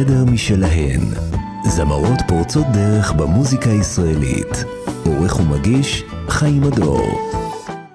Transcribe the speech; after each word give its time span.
חדר 0.00 0.24
משלהן. 0.24 1.00
זמרות 1.64 2.18
פורצות 2.28 2.66
דרך 2.72 3.12
במוזיקה 3.12 3.70
הישראלית. 3.70 4.64
עורך 5.04 5.40
ומגיש, 5.40 6.02
חיים 6.28 6.62
הדור. 6.62 7.30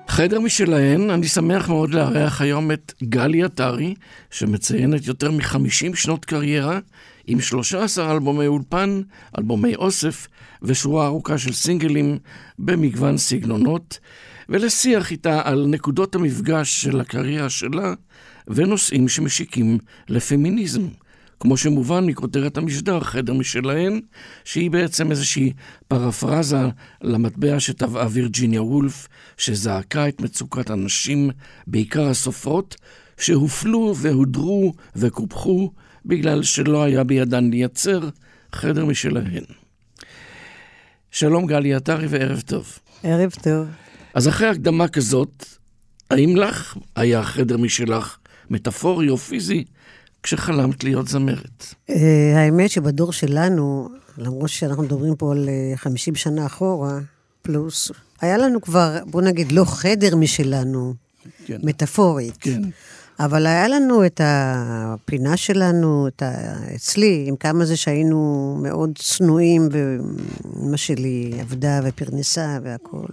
חדר 0.07 0.39
משלהן, 0.39 1.09
אני 1.09 1.27
שמח 1.27 1.69
מאוד 1.69 1.89
לארח 1.89 2.41
היום 2.41 2.71
את 2.71 2.93
גלי 3.03 3.43
עטרי, 3.43 3.95
שמציינת 4.31 5.07
יותר 5.07 5.31
מ-50 5.31 5.95
שנות 5.95 6.25
קריירה, 6.25 6.79
עם 7.27 7.41
13 7.41 8.11
אלבומי 8.11 8.47
אולפן, 8.47 9.01
אלבומי 9.37 9.75
אוסף, 9.75 10.27
ושורה 10.63 11.05
ארוכה 11.05 11.37
של 11.37 11.53
סינגלים 11.53 12.17
במגוון 12.59 13.17
סגנונות, 13.17 13.99
ולשיח 14.49 15.11
איתה 15.11 15.41
על 15.43 15.65
נקודות 15.67 16.15
המפגש 16.15 16.81
של 16.81 16.99
הקריירה 16.99 17.49
שלה 17.49 17.93
ונושאים 18.47 19.07
שמשיקים 19.07 19.77
לפמיניזם. 20.09 20.87
כמו 21.39 21.57
שמובן 21.57 22.05
מכותרת 22.05 22.57
המשדר, 22.57 22.99
חדר 22.99 23.33
משלהן, 23.33 23.99
שהיא 24.43 24.71
בעצם 24.71 25.11
איזושהי 25.11 25.53
פרפרזה 25.87 26.57
למטבע 27.01 27.59
שטבעה 27.59 28.07
וירג'יניה 28.11 28.63
וולף, 28.63 29.07
שזעקה 29.37 30.07
את 30.07 30.21
מצוקת 30.21 30.69
הנשים, 30.69 31.29
בעיקר 31.67 32.07
הסופרות, 32.07 32.75
שהופלו 33.17 33.93
והודרו 33.97 34.73
וקופחו 34.95 35.71
בגלל 36.05 36.43
שלא 36.43 36.83
היה 36.83 37.03
בידן 37.03 37.49
לייצר 37.49 38.09
חדר 38.51 38.85
משלהן. 38.85 39.43
שלום 41.11 41.45
גלי 41.45 41.73
עטרי 41.73 42.07
וערב 42.07 42.41
טוב. 42.41 42.79
ערב 43.03 43.31
טוב. 43.43 43.67
אז 44.13 44.27
אחרי 44.27 44.47
הקדמה 44.47 44.87
כזאת, 44.87 45.45
האם 46.11 46.35
לך 46.37 46.77
היה 46.95 47.23
חדר 47.23 47.57
משלך, 47.57 48.17
מטאפורי 48.49 49.09
או 49.09 49.17
פיזי, 49.17 49.63
כשחלמת 50.25 50.83
להיות 50.83 51.07
זמרת? 51.07 51.65
אה, 51.89 52.33
האמת 52.35 52.69
שבדור 52.69 53.13
שלנו, 53.13 53.89
למרות 54.17 54.49
שאנחנו 54.49 54.83
מדברים 54.83 55.15
פה 55.15 55.31
על 55.31 55.49
50 55.75 56.13
אה, 56.13 56.19
שנה 56.19 56.45
אחורה, 56.45 56.99
פלוס, 57.41 57.91
היה 58.21 58.37
לנו 58.37 58.61
כבר, 58.61 58.97
בוא 59.05 59.21
נגיד, 59.21 59.51
לא 59.51 59.65
חדר 59.65 60.15
משלנו, 60.15 60.93
כן. 61.45 61.57
מטאפורית. 61.63 62.37
כן. 62.39 62.61
אבל 63.19 63.47
היה 63.47 63.67
לנו 63.67 64.05
את 64.05 64.21
הפינה 64.23 65.37
שלנו, 65.37 66.07
את 66.07 66.21
ה... 66.21 66.53
אצלי, 66.75 67.25
עם 67.27 67.35
כמה 67.35 67.65
זה 67.65 67.77
שהיינו 67.77 68.57
מאוד 68.61 68.91
צנועים, 68.97 69.69
ואמא 69.71 70.77
שלי 70.77 71.31
עבדה 71.39 71.79
ופרנסה 71.83 72.59
והכול. 72.63 73.07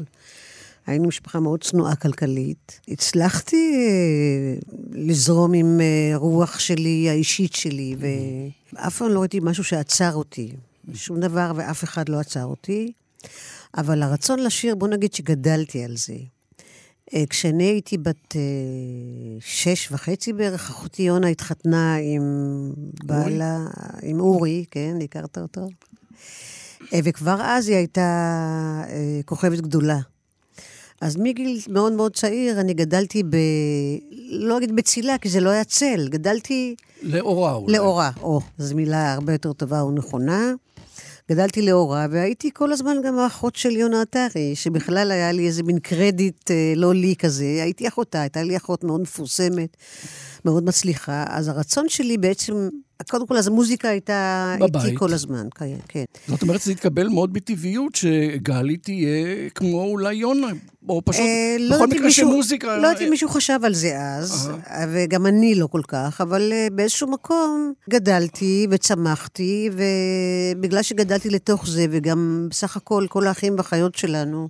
היינו 0.86 1.08
משפחה 1.08 1.40
מאוד 1.40 1.64
צנועה 1.64 1.96
כלכלית. 1.96 2.80
הצלחתי 2.88 3.74
אה, 3.76 4.54
לזרום 4.92 5.52
עם 5.54 5.80
אה, 5.80 6.16
רוח 6.16 6.58
שלי, 6.58 7.10
האישית 7.10 7.54
שלי, 7.54 7.96
ואף 8.72 8.98
פעם 8.98 9.08
לא 9.08 9.20
ראיתי 9.20 9.40
משהו 9.42 9.64
שעצר 9.64 10.14
אותי. 10.14 10.52
שום 10.94 11.20
דבר 11.20 11.52
ואף 11.56 11.84
אחד 11.84 12.08
לא 12.08 12.20
עצר 12.20 12.44
אותי. 12.44 12.92
אבל 13.76 14.02
הרצון 14.02 14.38
לשיר, 14.38 14.74
בוא 14.74 14.88
נגיד 14.88 15.14
שגדלתי 15.14 15.84
על 15.84 15.96
זה. 15.96 16.16
אה, 17.14 17.24
כשאני 17.30 17.64
הייתי 17.64 17.98
בת 17.98 18.36
שש 19.40 19.92
וחצי 19.92 20.32
בערך, 20.32 20.70
אחותי 20.70 21.02
יונה 21.02 21.28
התחתנה 21.28 21.96
עם 21.96 22.22
בעלה, 23.04 23.58
עם 24.02 24.20
אורי, 24.20 24.64
כן, 24.70 24.96
הכרת 25.04 25.38
אותו? 25.38 25.68
וכבר 27.04 27.40
אז 27.42 27.68
היא 27.68 27.76
הייתה 27.76 28.82
כוכבת 29.24 29.60
גדולה. 29.60 29.98
אז 31.02 31.16
מגיל 31.16 31.60
מאוד 31.68 31.92
מאוד 31.92 32.16
צעיר 32.16 32.60
אני 32.60 32.74
גדלתי 32.74 33.22
ב... 33.22 33.36
לא 34.30 34.58
אגיד 34.58 34.76
בצילה, 34.76 35.18
כי 35.18 35.28
זה 35.28 35.40
לא 35.40 35.50
היה 35.50 35.64
צל, 35.64 36.08
גדלתי... 36.08 36.74
לאורה 37.02 37.54
אולי. 37.54 37.76
לאורה, 37.76 38.10
או, 38.22 38.40
זו 38.58 38.76
מילה 38.76 39.12
הרבה 39.12 39.32
יותר 39.32 39.52
טובה 39.52 39.84
ונכונה. 39.84 40.52
גדלתי 41.30 41.62
לאורה, 41.62 42.06
והייתי 42.10 42.50
כל 42.54 42.72
הזמן 42.72 42.96
גם 43.04 43.18
האחות 43.18 43.56
של 43.56 43.70
יונה 43.70 44.02
עטרי, 44.02 44.54
שבכלל 44.54 45.10
היה 45.10 45.32
לי 45.32 45.46
איזה 45.46 45.62
מין 45.62 45.78
קרדיט 45.78 46.50
אה, 46.50 46.72
לא 46.76 46.94
לי 46.94 47.14
כזה. 47.18 47.44
הייתי 47.44 47.88
אחותה, 47.88 48.20
הייתה 48.20 48.42
לי 48.42 48.56
אחות 48.56 48.84
מאוד 48.84 49.00
מפורסמת, 49.00 49.76
מאוד 50.44 50.64
מצליחה. 50.64 51.24
אז 51.28 51.48
הרצון 51.48 51.88
שלי 51.88 52.18
בעצם 52.18 52.68
קודם 53.10 53.26
כל, 53.26 53.36
אז 53.36 53.46
המוזיקה 53.46 53.88
הייתה 53.88 54.54
בבית. 54.60 54.84
איתי 54.84 54.96
כל 54.96 55.12
הזמן, 55.12 55.46
כן, 55.54 55.76
כן. 55.88 56.04
זאת 56.28 56.42
אומרת, 56.42 56.60
זה 56.60 56.72
התקבל 56.72 57.08
מאוד 57.08 57.32
בטבעיות 57.32 57.94
שגלי 57.94 58.76
תהיה 58.76 59.50
כמו 59.54 59.84
אולי 59.84 60.14
יונה, 60.14 60.48
או 60.88 61.02
פשוט, 61.04 61.20
אה, 61.20 61.56
לא 61.58 61.76
בכל 61.76 61.86
מקרה 61.86 62.10
של 62.10 62.24
מוזיקה... 62.24 62.76
לא 62.76 62.86
יודעת 62.86 63.02
אם 63.02 63.10
מישהו 63.10 63.28
חשב 63.28 63.58
על 63.62 63.74
זה 63.74 63.98
אז, 64.00 64.50
uh-huh. 64.50 64.70
וגם 64.92 65.26
אני 65.26 65.54
לא 65.54 65.66
כל 65.66 65.82
כך, 65.88 66.20
אבל 66.20 66.52
uh, 66.52 66.72
באיזשהו 66.74 67.10
מקום 67.10 67.72
גדלתי 67.90 68.66
וצמחתי, 68.70 69.70
ובגלל 69.72 70.82
שגדלתי 70.82 71.30
לתוך 71.30 71.68
זה, 71.68 71.86
וגם 71.90 72.46
בסך 72.50 72.76
הכל, 72.76 73.06
כל 73.08 73.26
האחים 73.26 73.54
והאחיות 73.54 73.94
שלנו, 73.94 74.48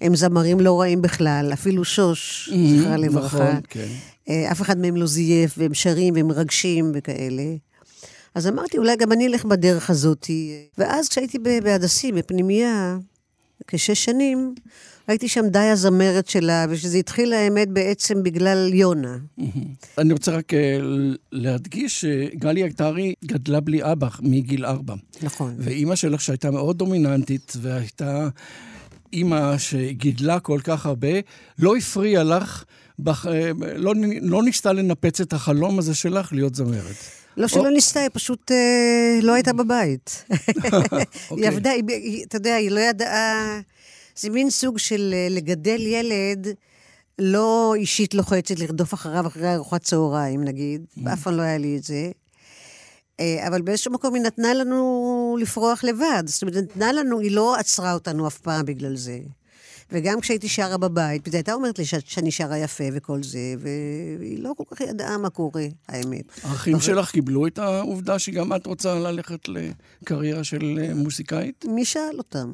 הם 0.00 0.16
זמרים 0.16 0.60
לא 0.60 0.80
רעים 0.80 1.02
בכלל, 1.02 1.50
אפילו 1.52 1.84
שוש, 1.84 2.50
זכרה 2.78 2.96
לברכה. 2.96 3.36
נכון, 3.36 3.60
כן. 3.70 3.88
אה, 4.28 4.52
אף 4.52 4.62
אחד 4.62 4.78
מהם 4.78 4.96
לא 4.96 5.06
זייף, 5.06 5.54
והם 5.58 5.74
שרים 5.74 6.14
והם 6.14 6.28
מרגשים 6.28 6.92
וכאלה. 6.94 7.42
אז 8.36 8.46
אמרתי, 8.46 8.78
אולי 8.78 8.96
גם 8.96 9.12
אני 9.12 9.26
אלך 9.26 9.44
בדרך 9.44 9.90
הזאת. 9.90 10.26
ואז 10.78 11.08
כשהייתי 11.08 11.38
בהדסים, 11.38 12.14
בפנימייה, 12.14 12.98
כשש 13.66 14.04
שנים, 14.04 14.54
הייתי 15.06 15.28
שם 15.28 15.46
די 15.48 15.58
הזמרת 15.58 16.28
שלה, 16.28 16.66
ושזה 16.70 16.98
התחיל, 16.98 17.32
האמת, 17.32 17.68
בעצם 17.68 18.22
בגלל 18.22 18.70
יונה. 18.74 19.16
אני 19.98 20.12
רוצה 20.12 20.32
רק 20.32 20.54
אה, 20.54 20.78
להדגיש 21.32 22.00
שגלי 22.00 22.64
עטרי 22.64 23.14
גדלה 23.24 23.60
בלי 23.60 23.92
אבא 23.92 24.08
מגיל 24.20 24.66
ארבע. 24.66 24.94
נכון. 25.22 25.54
ואימא 25.58 25.96
שלך, 25.96 26.20
שהייתה 26.20 26.50
מאוד 26.50 26.78
דומיננטית, 26.78 27.52
והייתה 27.60 28.28
אימא 29.12 29.58
שגידלה 29.58 30.40
כל 30.40 30.60
כך 30.64 30.86
הרבה, 30.86 31.20
לא 31.58 31.76
הפריעה 31.76 32.22
לך, 32.22 32.64
בח... 32.98 33.26
אה, 33.26 33.50
לא, 33.76 33.94
לא 34.22 34.42
ניסתה 34.42 34.72
לנפץ 34.72 35.20
את 35.20 35.32
החלום 35.32 35.78
הזה 35.78 35.94
שלך 35.94 36.32
להיות 36.32 36.54
זמרת. 36.54 37.25
לא 37.36 37.48
שלא 37.48 37.70
ניסתה, 37.70 38.00
היא 38.00 38.10
פשוט 38.12 38.52
אה, 38.52 39.18
לא 39.22 39.32
הייתה 39.32 39.52
בבית. 39.62 40.24
היא 41.36 41.48
עבדה, 41.48 41.70
אתה 42.26 42.36
יודע, 42.36 42.54
היא 42.54 42.70
לא 42.70 42.80
ידעה... 42.80 43.60
זה 44.16 44.30
מין 44.30 44.50
סוג 44.50 44.78
של 44.78 45.14
אה, 45.14 45.28
לגדל 45.30 45.80
ילד 45.80 46.48
לא 47.18 47.74
אישית 47.76 48.14
לוחצת, 48.14 48.58
לרדוף 48.58 48.94
אחריו 48.94 49.26
אחרי 49.26 49.54
ארוחת 49.54 49.82
צהריים, 49.82 50.44
נגיד. 50.44 50.84
Mm. 50.98 51.12
אף 51.12 51.22
פעם 51.22 51.34
לא 51.34 51.42
היה 51.42 51.58
לי 51.58 51.76
את 51.76 51.84
זה. 51.84 52.10
אה, 53.20 53.46
אבל 53.48 53.62
באיזשהו 53.62 53.92
מקום 53.92 54.14
היא 54.14 54.22
נתנה 54.22 54.54
לנו 54.54 55.36
לפרוח 55.40 55.84
לבד. 55.84 56.22
זאת 56.26 56.42
אומרת, 56.42 56.56
נתנה 56.56 56.92
לנו, 56.92 57.20
היא 57.20 57.30
לא 57.30 57.56
עצרה 57.56 57.92
אותנו 57.92 58.26
אף 58.26 58.38
פעם 58.38 58.64
בגלל 58.64 58.96
זה. 58.96 59.18
וגם 59.92 60.20
כשהייתי 60.20 60.48
שרה 60.48 60.76
בבית, 60.76 61.26
היא 61.26 61.34
הייתה 61.34 61.52
אומרת 61.52 61.78
לי 61.78 61.84
שאני 61.84 62.30
שרה 62.30 62.58
יפה 62.58 62.84
וכל 62.92 63.22
זה, 63.22 63.54
והיא 64.18 64.42
לא 64.42 64.52
כל 64.56 64.64
כך 64.70 64.80
ידעה 64.80 65.18
מה 65.18 65.30
קורה, 65.30 65.66
האמת. 65.88 66.24
האחים 66.42 66.80
שלך 66.80 67.10
קיבלו 67.10 67.46
את 67.46 67.58
העובדה 67.58 68.18
שגם 68.18 68.52
את 68.52 68.66
רוצה 68.66 68.94
ללכת 68.94 69.48
לקריירה 69.48 70.44
של 70.44 70.78
אה, 70.82 70.94
מוזיקאית? 70.94 71.64
מי 71.68 71.84
שאל 71.84 72.18
אותם? 72.18 72.52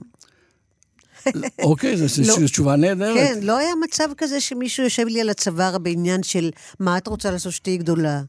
אוקיי, 1.59 1.97
זו 1.97 2.23
לא, 2.23 2.47
תשובה 2.47 2.77
נהדרת. 2.77 3.17
כן, 3.17 3.39
לא 3.43 3.59
היה 3.59 3.73
מצב 3.85 4.09
כזה 4.17 4.41
שמישהו 4.41 4.85
יושב 4.85 5.07
לי 5.07 5.21
על 5.21 5.29
הצוואר 5.29 5.79
בעניין 5.79 6.23
של 6.23 6.51
מה 6.81 6.99
את 6.99 7.07
רוצה 7.07 7.31
לעשות 7.31 7.53
שתהיי 7.53 7.77
גדולה. 7.77 8.23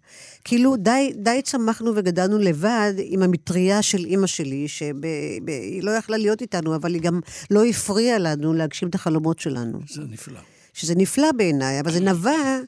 כאילו, 0.43 0.75
די, 0.75 1.13
די 1.15 1.41
צמחנו 1.43 1.91
וגדלנו 1.95 2.37
לבד 2.37 2.93
עם 2.97 3.23
המטריה 3.23 3.81
של 3.81 4.05
אימא 4.05 4.27
שלי, 4.27 4.67
שהיא 4.67 5.83
לא 5.83 5.91
יכלה 5.91 6.17
להיות 6.17 6.41
איתנו, 6.41 6.75
אבל 6.75 6.93
היא 6.93 7.01
גם 7.01 7.19
לא 7.51 7.65
הפריעה 7.65 8.17
לנו 8.17 8.53
להגשים 8.53 8.89
את 8.89 8.95
החלומות 8.95 9.39
שלנו. 9.39 9.79
זה 9.89 10.01
נפלא. 10.09 10.39
שזה 10.73 10.95
נפלא 10.95 11.31
בעיניי, 11.37 11.79
אבל 11.79 11.91
זה 11.91 11.99
נבע 11.99 12.59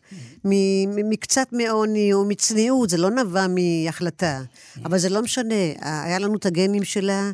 מקצת 1.09 1.47
מעוני 1.51 2.13
או 2.13 2.25
מצניעות, 2.25 2.89
זה 2.89 2.97
לא 2.97 3.09
נבע 3.09 3.45
מהחלטה. 3.47 4.41
אבל 4.85 4.97
זה 4.97 5.09
לא 5.09 5.21
משנה, 5.21 5.55
היה 5.81 6.19
לנו 6.19 6.37
את 6.37 6.45
הגנים 6.45 6.83
שלה, 6.83 7.31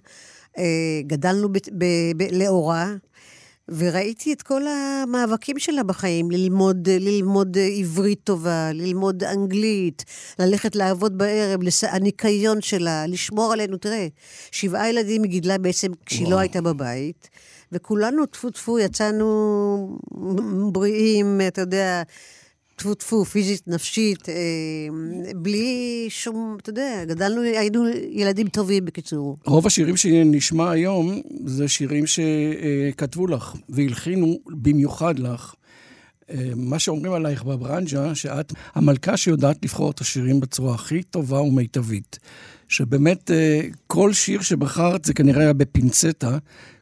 גדלנו 1.07 1.47
לאורה, 2.31 2.93
וראיתי 3.69 4.33
את 4.33 4.41
כל 4.41 4.61
המאבקים 4.67 5.59
שלה 5.59 5.83
בחיים, 5.83 6.31
ללמוד, 6.31 6.89
ללמוד 6.89 7.57
עברית 7.79 8.19
טובה, 8.23 8.71
ללמוד 8.73 9.23
אנגלית, 9.23 10.05
ללכת 10.39 10.75
לעבוד 10.75 11.17
בערב, 11.17 11.63
לס... 11.63 11.83
הניקיון 11.83 12.61
שלה, 12.61 13.07
לשמור 13.07 13.53
עלינו. 13.53 13.77
תראה, 13.77 14.07
שבעה 14.51 14.89
ילדים 14.89 15.23
היא 15.23 15.31
גידלה 15.31 15.57
בעצם 15.57 15.91
כשהיא 16.05 16.21
וואו. 16.21 16.31
לא 16.31 16.39
הייתה 16.39 16.61
בבית, 16.61 17.29
וכולנו, 17.71 18.25
טפו 18.25 18.49
טפו, 18.49 18.79
יצאנו 18.79 19.97
בריאים, 20.71 21.41
אתה 21.47 21.61
יודע, 21.61 22.03
טפו 22.81 22.93
טפו, 22.93 23.25
פיזית, 23.25 23.67
נפשית, 23.67 24.29
אה, 24.29 24.33
בלי 25.35 26.05
שום, 26.09 26.57
אתה 26.61 26.69
יודע, 26.69 27.05
גדלנו, 27.05 27.41
היינו 27.41 27.87
ילדים 28.09 28.47
טובים 28.47 28.85
בקיצור. 28.85 29.37
רוב 29.45 29.67
השירים 29.67 29.97
שנשמע 29.97 30.71
היום 30.71 31.21
זה 31.45 31.67
שירים 31.67 32.03
שכתבו 32.07 33.27
לך 33.27 33.55
והלחינו 33.69 34.39
במיוחד 34.49 35.19
לך. 35.19 35.53
מה 36.55 36.79
שאומרים 36.79 37.13
עלייך 37.13 37.43
בברנז'ה, 37.43 38.15
שאת 38.15 38.53
המלכה 38.75 39.17
שיודעת 39.17 39.57
לבחור 39.63 39.91
את 39.91 40.01
השירים 40.01 40.39
בצורה 40.39 40.75
הכי 40.75 41.03
טובה 41.03 41.41
ומיטבית. 41.41 42.19
שבאמת 42.67 43.31
אה, 43.31 43.61
כל 43.87 44.13
שיר 44.13 44.41
שבחרת 44.41 45.05
זה 45.05 45.13
כנראה 45.13 45.41
היה 45.41 45.53
בפינצטה, 45.53 46.37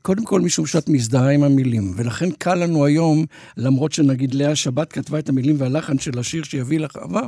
קודם 0.10 0.26
כל 0.26 0.42
משום 0.42 0.66
שאת 0.66 0.90
מזדהה 0.90 1.30
עם 1.30 1.44
המילים. 1.44 1.94
ולכן 1.96 2.32
קל 2.32 2.56
לנו 2.56 2.86
היום, 2.86 3.26
למרות 3.58 3.94
שנגיד 3.94 4.34
לאה 4.34 4.56
שבת 4.56 4.92
כתבה 4.94 5.20
את 5.20 5.30
המילים 5.30 5.56
והלחן 5.60 6.00
של 6.00 6.20
השיר 6.20 6.44
שיביא 6.44 6.80
לך 6.80 6.96
אהבה, 6.96 7.22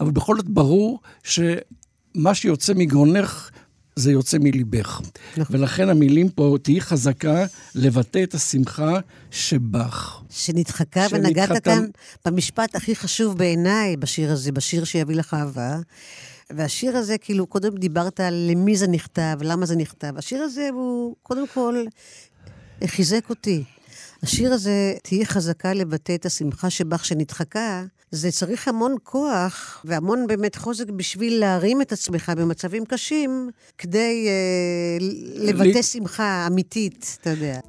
אבל 0.00 0.10
בכל 0.10 0.36
זאת 0.36 0.48
ברור 0.48 1.00
שמה 1.22 2.34
שיוצא 2.34 2.72
מגרונך 2.76 3.50
זה 3.96 4.12
יוצא 4.12 4.38
מליבך. 4.38 5.00
נכון. 5.36 5.56
ולכן 5.56 5.88
המילים 5.88 6.28
פה, 6.28 6.56
תהיי 6.62 6.80
חזקה 6.80 7.44
לבטא 7.74 8.22
את 8.22 8.34
השמחה 8.34 8.98
שבך. 9.30 10.22
שנדחקה, 10.30 11.06
ונגעת 11.10 11.64
כאן 11.64 11.86
במשפט 12.24 12.74
הכי 12.76 12.96
חשוב 12.96 13.38
בעיניי 13.38 13.96
בשיר 13.96 14.32
הזה, 14.32 14.52
בשיר 14.52 14.84
שיביא 14.84 15.16
לך 15.16 15.34
אהבה. 15.34 15.76
והשיר 16.52 16.96
הזה, 16.96 17.18
כאילו, 17.18 17.46
קודם 17.46 17.76
דיברת 17.76 18.20
על 18.20 18.34
למי 18.50 18.76
זה 18.76 18.86
נכתב, 18.86 19.38
למה 19.42 19.66
זה 19.66 19.76
נכתב. 19.76 20.12
השיר 20.16 20.42
הזה 20.42 20.68
הוא, 20.72 21.16
קודם 21.22 21.46
כל, 21.46 21.84
חיזק 22.86 23.30
אותי. 23.30 23.64
השיר 24.22 24.52
הזה, 24.52 24.94
תהיי 25.02 25.26
חזקה 25.26 25.72
לבטא 25.72 26.14
את 26.14 26.26
השמחה 26.26 26.70
שבך 26.70 27.04
שנדחקה, 27.04 27.84
זה 28.10 28.30
צריך 28.30 28.68
המון 28.68 28.94
כוח 29.02 29.82
והמון 29.84 30.26
באמת 30.26 30.56
חוזק 30.56 30.90
בשביל 30.90 31.40
להרים 31.40 31.82
את 31.82 31.92
עצמך 31.92 32.32
במצבים 32.36 32.84
קשים, 32.84 33.50
כדי 33.78 34.28
אה, 34.28 35.06
לבטא 35.34 35.82
שמחה 35.82 36.46
אמיתית, 36.46 37.18
אתה 37.20 37.30
יודע. 37.30 37.60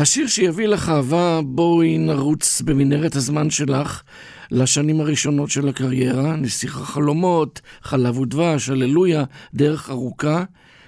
השיר 0.00 0.26
שיביא 0.26 0.66
לך 0.66 0.88
אהבה, 0.88 1.40
בואי 1.44 1.98
נרוץ 1.98 2.60
במנהרת 2.60 3.16
הזמן 3.16 3.50
שלך 3.50 4.02
לשנים 4.50 5.00
הראשונות 5.00 5.50
של 5.50 5.68
הקריירה, 5.68 6.36
נסיך 6.36 6.80
החלומות, 6.80 7.60
חלב 7.82 8.18
ודבש, 8.18 8.68
הללויה, 8.68 9.24
דרך 9.54 9.90
ארוכה. 9.90 10.44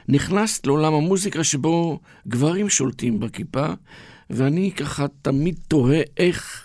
נכנסת 0.08 0.66
לעולם 0.66 0.94
המוזיקה 0.94 1.44
שבו 1.44 2.00
גברים 2.28 2.68
שולטים 2.68 3.20
בכיפה, 3.20 3.66
ואני 4.30 4.72
ככה 4.72 5.06
תמיד 5.22 5.58
תוהה 5.68 6.00
איך 6.16 6.64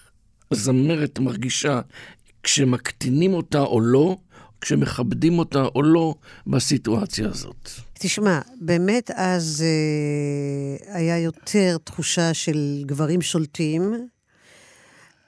הזמרת 0.52 1.20
מרגישה 1.20 1.82
כשמקטינים 2.44 3.34
אותה 3.34 3.62
או 3.62 3.82
לא, 3.82 4.18
כשמכבדים 4.62 5.40
אותה 5.40 5.64
או 5.76 5.84
לא 5.84 6.16
בסיטואציה 6.48 7.28
הזאת. 7.30 7.87
תשמע, 8.00 8.40
באמת 8.62 9.12
אז 9.16 9.64
אה, 9.66 10.96
היה 10.96 11.20
יותר 11.20 11.78
תחושה 11.84 12.34
של 12.34 12.84
גברים 12.86 13.22
שולטים, 13.22 14.08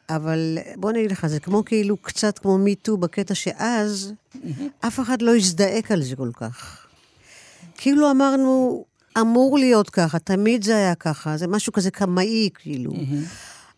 אבל 0.10 0.58
בוא 0.76 0.92
נגיד 0.92 1.12
לך, 1.12 1.28
זה 1.28 1.40
כמו 1.40 1.66
כאילו, 1.66 1.98
קצת 1.98 2.40
כמו 2.40 2.58
מיטו 2.58 2.98
בקטע 2.98 3.36
שאז, 3.36 4.14
אף 4.80 5.00
אחד 5.00 5.22
לא 5.22 5.36
הזדעק 5.36 5.92
על 5.92 6.04
זה 6.04 6.16
כל 6.16 6.30
כך. 6.34 6.88
כאילו 7.76 8.12
אמרנו, 8.12 8.86
אמור 9.20 9.58
להיות 9.58 9.90
ככה, 9.90 10.20
תמיד 10.20 10.64
זה 10.64 10.76
היה 10.76 10.96
ככה, 10.96 11.38
זה 11.38 11.48
משהו 11.48 11.74
כזה 11.74 11.92
קמאי, 11.92 12.50
כאילו. 12.56 12.92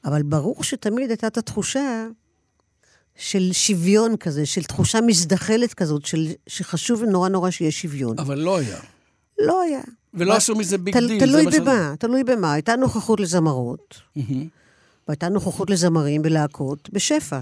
אבל 0.05 0.23
ברור 0.23 0.63
שתמיד 0.63 1.09
הייתה 1.09 1.27
את 1.27 1.37
התחושה 1.37 2.07
של 3.15 3.49
שוויון 3.53 4.17
כזה, 4.17 4.45
של 4.45 4.63
תחושה 4.63 5.01
מזדחלת 5.01 5.73
כזאת, 5.73 6.05
של, 6.05 6.27
שחשוב 6.47 7.03
נורא 7.03 7.29
נורא 7.29 7.49
שיהיה 7.51 7.71
שוויון. 7.71 8.19
אבל 8.19 8.39
לא 8.39 8.57
היה. 8.57 8.79
לא 9.39 9.61
היה. 9.61 9.81
ולא 10.13 10.35
עשו 10.35 10.55
מזה 10.55 10.77
big 10.77 10.93
tell, 10.93 11.07
deal. 11.07 11.19
תלוי 11.19 11.45
במה, 11.45 11.89
מה 11.89 11.95
תלוי 11.99 12.23
במה. 12.23 12.53
הייתה 12.53 12.75
נוכחות 12.75 13.19
לזמרות, 13.19 14.01
והייתה 15.07 15.29
נוכחות 15.29 15.69
לזמרים 15.69 16.21
בלהקות 16.21 16.89
בשפע. 16.93 17.39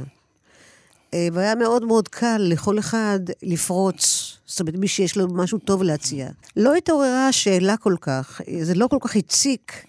אה, 1.14 1.28
והיה 1.34 1.56
מאוד 1.56 1.86
מאוד 1.86 2.08
קל 2.08 2.38
לכל 2.40 2.80
אחד 2.80 3.20
לפרוץ, 3.44 4.34
זאת 4.46 4.60
אומרת, 4.60 4.76
מי 4.76 4.88
שיש 4.88 5.18
לו 5.18 5.28
משהו 5.34 5.58
טוב 5.58 5.84
להציע. 5.84 6.30
לא 6.56 6.76
התעוררה 6.76 7.28
השאלה 7.28 7.78
כל 7.78 7.96
כך, 8.02 8.42
זה 8.62 8.76
לא 8.76 8.88
כל 8.88 8.98
כך 9.02 9.16
הציק 9.16 9.86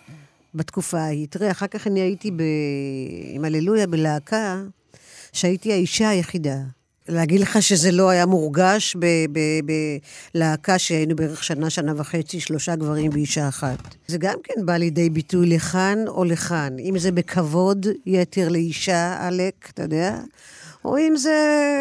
בתקופה 0.54 0.98
ההיא. 0.98 1.26
תראה, 1.30 1.50
אחר 1.50 1.66
כך 1.66 1.86
אני 1.86 2.00
הייתי 2.00 2.30
ב... 2.30 2.42
עם 3.34 3.44
הללויה 3.44 3.86
בלהקה, 3.86 4.62
שהייתי 5.32 5.72
האישה 5.72 6.08
היחידה. 6.08 6.56
להגיד 7.08 7.40
לך 7.40 7.62
שזה 7.62 7.92
לא 7.92 8.08
היה 8.08 8.26
מורגש 8.26 8.96
בלהקה 10.34 10.78
שהיינו 10.78 11.16
בערך 11.16 11.44
שנה, 11.44 11.70
שנה 11.70 11.92
וחצי, 11.96 12.40
שלושה 12.40 12.76
גברים 12.76 13.10
ואישה 13.14 13.48
אחת. 13.48 13.78
זה 14.06 14.18
גם 14.18 14.34
כן 14.44 14.66
בא 14.66 14.76
לידי 14.76 15.10
ביטוי 15.10 15.46
לכאן 15.46 15.98
או 16.08 16.24
לכאן. 16.24 16.76
אם 16.78 16.98
זה 16.98 17.12
בכבוד 17.12 17.86
יתר 18.06 18.48
לאישה, 18.48 19.26
עלק, 19.26 19.70
אתה 19.74 19.82
יודע, 19.82 20.18
או 20.84 20.98
אם 20.98 21.16
זה, 21.16 21.36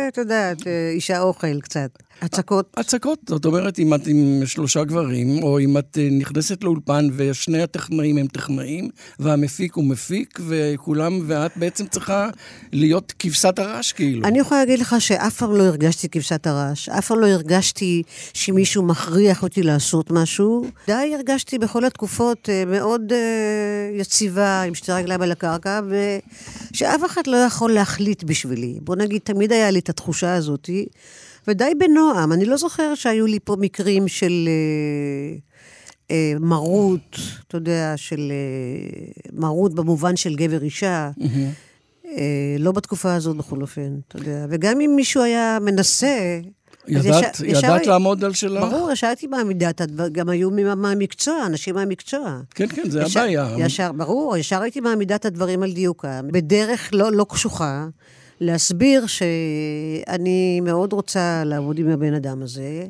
אתה 0.08 0.22
יודע, 0.22 0.54
אישה 0.92 1.22
אוכל 1.22 1.62
קצת. 1.62 1.90
הצקות. 2.22 2.74
הצקות, 2.78 3.20
זאת 3.30 3.46
אומרת, 3.46 3.80
אם 3.80 3.94
את 3.94 4.08
עם 4.08 4.42
שלושה 4.46 4.84
גברים, 4.84 5.44
או 5.44 5.60
אם 5.60 5.78
את 5.78 5.98
אה, 6.02 6.08
נכנסת 6.12 6.64
לאולפן 6.64 7.08
ושני 7.16 7.62
הטכנאים 7.62 8.18
הם 8.18 8.28
טכנאים, 8.28 8.90
והמפיק 9.20 9.76
הוא 9.76 9.86
מפיק, 9.86 10.40
וכולם, 10.48 11.20
ואת 11.28 11.52
בעצם 11.56 11.88
צריכה 11.88 12.30
להיות 12.72 13.14
כבשת 13.20 13.60
הרש, 13.60 13.92
כאילו. 13.92 14.28
אני 14.28 14.40
יכולה 14.40 14.60
להגיד 14.60 14.80
לך 14.80 14.96
שאף 15.00 15.38
פעם 15.38 15.56
לא 15.56 15.64
הרגשתי 15.64 16.10
כבשת 16.10 16.48
הרש, 16.48 16.90
אף 16.90 17.08
פעם 17.08 17.20
לא 17.20 17.28
הרגשתי 17.28 18.04
שמישהו 18.34 18.84
מכריח 18.84 19.44
אותי 19.44 19.64
לעשות 19.64 20.12
משהו. 20.12 20.66
די 20.88 21.16
הרגשתי 21.16 21.58
בכל 21.58 21.86
התקופות 21.86 22.50
אה, 22.50 22.64
מאוד 22.66 23.02
uh, 23.12 24.00
יציבה, 24.02 24.62
עם 24.62 24.76
שתי 24.76 24.92
רגליים 24.92 25.22
על 25.22 25.32
הקרקע, 25.32 25.82
ושאף 26.72 27.06
אחד 27.06 27.28
לא 27.28 27.38
יכול 27.38 27.72
להחליט 27.72 28.24
בשבילי. 28.24 28.80
בוא 28.82 28.96
נגיד, 28.96 29.22
תמיד 29.24 29.52
היה 29.52 29.72
לי 29.72 29.80
את 29.80 29.90
התחושה 29.90 30.34
הזאתי. 30.34 30.86
ודי 31.50 31.72
בנועם. 31.78 32.32
אני 32.32 32.46
לא 32.46 32.58
זוכרת 32.58 32.98
שהיו 32.98 33.26
לי 33.26 33.40
פה 33.44 33.56
מקרים 33.60 34.08
של 34.08 34.48
אה, 34.48 35.38
אה, 36.12 36.34
מרות, 36.40 37.18
אתה 37.48 37.58
יודע, 37.58 37.94
של 37.96 38.32
אה, 38.32 39.12
מרות 39.34 39.74
במובן 39.74 40.16
של 40.16 40.36
גבר-אישה. 40.36 41.10
Mm-hmm. 41.20 42.06
אה, 42.06 42.56
לא 42.60 42.72
בתקופה 42.72 43.14
הזאת 43.14 43.38
בכל 43.38 43.62
אופן, 43.62 44.00
אתה 44.08 44.18
יודע. 44.18 44.46
וגם 44.50 44.82
אם 44.82 44.94
מישהו 44.96 45.24
היה 45.24 45.58
מנסה... 45.62 46.40
ידעת, 46.88 47.06
ישר, 47.06 47.46
ידעת 47.46 47.82
ישר, 47.82 47.92
לעמוד 47.92 48.24
על 48.24 48.34
שלך? 48.34 48.64
ברור, 48.64 48.92
ישר 48.92 49.08
הייתי 49.08 49.28
מעמידה 49.28 49.70
גם 50.12 50.30
היו 50.30 50.50
מהמקצוע, 50.52 51.46
אנשים 51.46 51.76
מהמקצוע. 51.76 52.40
כן, 52.56 52.68
כן, 52.68 52.90
זה 52.90 53.02
ישר, 53.02 53.20
הבעיה. 53.20 53.56
ישר, 53.58 53.92
ברור, 53.92 54.38
ישר 54.38 54.62
הייתי 54.62 54.80
מעמידה 54.80 55.16
את 55.16 55.26
הדברים 55.26 55.64
על 55.64 55.72
דיוקם, 55.72 56.28
בדרך 56.32 56.90
לא, 56.94 57.12
לא 57.12 57.26
קשוחה. 57.30 57.88
להסביר 58.42 59.08
שאני 59.08 60.60
מאוד 60.62 60.94
רוצה 60.94 61.44
לעבוד 61.46 61.80
עם 61.80 61.90
הבן 61.90 62.14
אדם 62.14 62.42
הזה, 62.42 62.88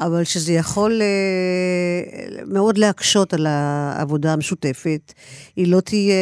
אבל 0.00 0.24
שזה 0.24 0.52
יכול 0.52 1.02
uh, 1.02 2.44
מאוד 2.46 2.78
להקשות 2.78 3.34
על 3.34 3.46
העבודה 3.46 4.32
המשותפת. 4.32 5.12
היא 5.56 5.66
לא 5.66 5.80
תהיה, 5.80 6.14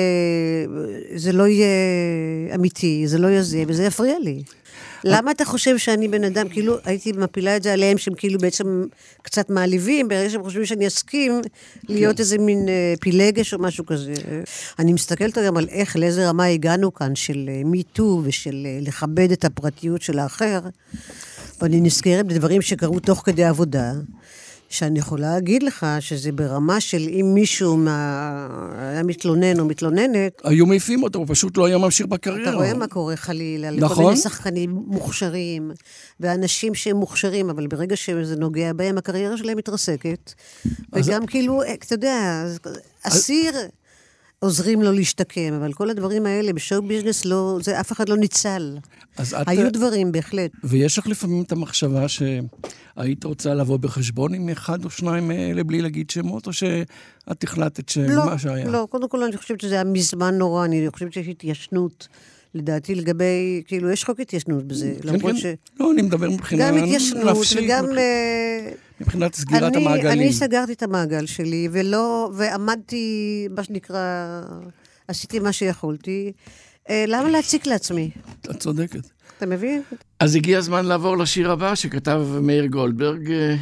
זה 1.14 1.32
לא 1.32 1.46
יהיה 1.46 1.66
אמיתי, 2.54 3.02
זה 3.06 3.18
לא 3.18 3.28
יהיה 3.28 3.42
זה, 3.42 3.64
וזה 3.66 3.84
יפריע 3.84 4.18
לי. 4.18 4.42
למה 5.04 5.30
אתה 5.30 5.44
חושב 5.44 5.78
שאני 5.78 6.08
בן 6.08 6.24
אדם, 6.24 6.48
כאילו, 6.48 6.76
הייתי 6.84 7.12
מפילה 7.12 7.56
את 7.56 7.62
זה 7.62 7.72
עליהם, 7.72 7.98
שהם 7.98 8.14
כאילו 8.14 8.38
בעצם 8.38 8.84
קצת 9.22 9.50
מעליבים, 9.50 10.08
ברגע 10.08 10.30
שהם 10.30 10.42
חושבים 10.42 10.66
שאני 10.66 10.86
אסכים 10.86 11.40
להיות 11.88 12.16
כן. 12.16 12.22
איזה 12.22 12.38
מין 12.38 12.68
אה, 12.68 12.94
פילגש 13.00 13.54
או 13.54 13.58
משהו 13.58 13.86
כזה. 13.86 14.14
אני 14.78 14.92
מסתכלת 14.92 15.38
גם 15.38 15.56
על 15.56 15.68
איך, 15.68 15.96
לאיזה 15.96 16.28
רמה 16.28 16.44
הגענו 16.44 16.94
כאן 16.94 17.14
של 17.14 17.50
מיטו 17.64 18.18
אה, 18.18 18.28
ושל 18.28 18.66
אה, 18.66 18.78
לכבד 18.82 19.32
את 19.32 19.44
הפרטיות 19.44 20.02
של 20.02 20.18
האחר, 20.18 20.60
ואני 21.60 21.80
נזכרת 21.80 22.26
בדברים 22.26 22.62
שקרו 22.62 23.00
תוך 23.00 23.22
כדי 23.24 23.44
עבודה. 23.44 23.92
שאני 24.68 24.98
יכולה 24.98 25.34
להגיד 25.34 25.62
לך 25.62 25.86
שזה 26.00 26.32
ברמה 26.32 26.80
של 26.80 27.08
אם 27.08 27.30
מישהו 27.34 27.76
מה... 27.76 28.48
היה 28.78 29.02
מתלונן 29.02 29.60
או 29.60 29.64
מתלוננת... 29.64 30.40
היו 30.44 30.66
מעיפים 30.66 31.02
אותו, 31.02 31.18
הוא 31.18 31.26
פשוט 31.28 31.56
לא 31.56 31.66
היה 31.66 31.78
ממשיך 31.78 32.06
בקריירה. 32.06 32.48
אתה 32.48 32.56
רואה 32.56 32.74
מה 32.74 32.86
קורה 32.86 33.16
חלילה. 33.16 33.70
נכון. 33.70 33.90
לכל 33.90 34.02
מיני 34.02 34.16
שחקנים 34.16 34.70
מוכשרים, 34.86 35.70
ואנשים 36.20 36.74
שהם 36.74 36.96
מוכשרים, 36.96 37.50
אבל 37.50 37.66
ברגע 37.66 37.96
שזה 37.96 38.36
נוגע 38.36 38.72
בהם, 38.72 38.98
הקריירה 38.98 39.36
שלהם 39.36 39.58
מתרסקת. 39.58 40.32
אז... 40.92 41.08
וגם 41.08 41.26
כאילו, 41.26 41.62
אתה 41.62 41.94
יודע, 41.94 42.44
אסיר... 43.02 43.50
אז... 43.56 43.77
עוזרים 44.40 44.82
לו 44.82 44.92
להשתקם, 44.92 45.52
אבל 45.52 45.72
כל 45.72 45.90
הדברים 45.90 46.26
האלה 46.26 46.52
בשואו 46.52 46.82
ביזנס, 46.82 47.24
לא, 47.24 47.58
זה 47.62 47.80
אף 47.80 47.92
אחד 47.92 48.08
לא 48.08 48.16
ניצל. 48.16 48.76
אז 49.16 49.34
את... 49.34 49.48
היו 49.48 49.72
דברים, 49.72 50.12
בהחלט. 50.12 50.50
ויש 50.64 50.98
לך 50.98 51.06
לפעמים 51.06 51.42
את 51.42 51.52
המחשבה 51.52 52.06
שהיית 52.08 53.24
רוצה 53.24 53.54
לבוא 53.54 53.76
בחשבון 53.76 54.34
עם 54.34 54.48
אחד 54.48 54.84
או 54.84 54.90
שניים 54.90 55.28
מאלה 55.28 55.64
בלי 55.64 55.82
להגיד 55.82 56.10
שמות, 56.10 56.46
או 56.46 56.52
שאת 56.52 57.42
החלטת 57.42 57.88
שמה 57.88 58.06
לא, 58.14 58.38
שהיה? 58.38 58.68
לא, 58.68 58.86
קודם 58.90 59.08
כל 59.08 59.22
אני 59.22 59.36
חושבת 59.36 59.60
שזה 59.60 59.74
היה 59.74 59.84
מזמן 59.84 60.38
נורא, 60.38 60.64
אני 60.64 60.86
חושבת 60.90 61.12
שיש 61.12 61.28
התיישנות. 61.28 62.08
לדעתי 62.54 62.94
לגבי, 62.94 63.62
כאילו, 63.66 63.90
יש 63.90 64.04
חוק 64.04 64.20
התיישנות 64.20 64.64
בזה, 64.64 64.94
כן, 65.02 65.08
למרות 65.08 65.32
כן. 65.32 65.38
ש... 65.38 65.46
לא, 65.80 65.92
אני 65.92 66.02
מדבר 66.02 66.30
מבחינה 66.30 66.70
נפשית. 66.70 66.80
גם 66.80 66.84
התיישנות 66.84 67.46
וגם... 67.56 67.98
אה, 67.98 68.70
מבחינת 69.00 69.34
סגירת 69.34 69.76
אני, 69.76 69.86
המעגלים. 69.86 70.20
אני 70.20 70.32
סגרתי 70.32 70.72
את 70.72 70.82
המעגל 70.82 71.26
שלי, 71.26 71.68
ולא, 71.72 72.30
ועמדתי, 72.34 73.48
מה 73.50 73.64
שנקרא, 73.64 74.40
עשיתי 75.08 75.38
מה 75.38 75.52
שיכולתי. 75.52 76.32
אה, 76.90 77.04
למה 77.08 77.28
להציק 77.28 77.66
לעצמי? 77.66 78.10
את 78.50 78.56
צודקת. 78.60 79.06
אתה 79.36 79.46
מבין? 79.46 79.82
אז 80.20 80.34
הגיע 80.34 80.58
הזמן 80.58 80.86
לעבור 80.86 81.18
לשיר 81.18 81.50
הבא 81.50 81.74
שכתב 81.74 82.26
מאיר 82.40 82.66
גולדברג. 82.66 83.30
אה, 83.30 83.56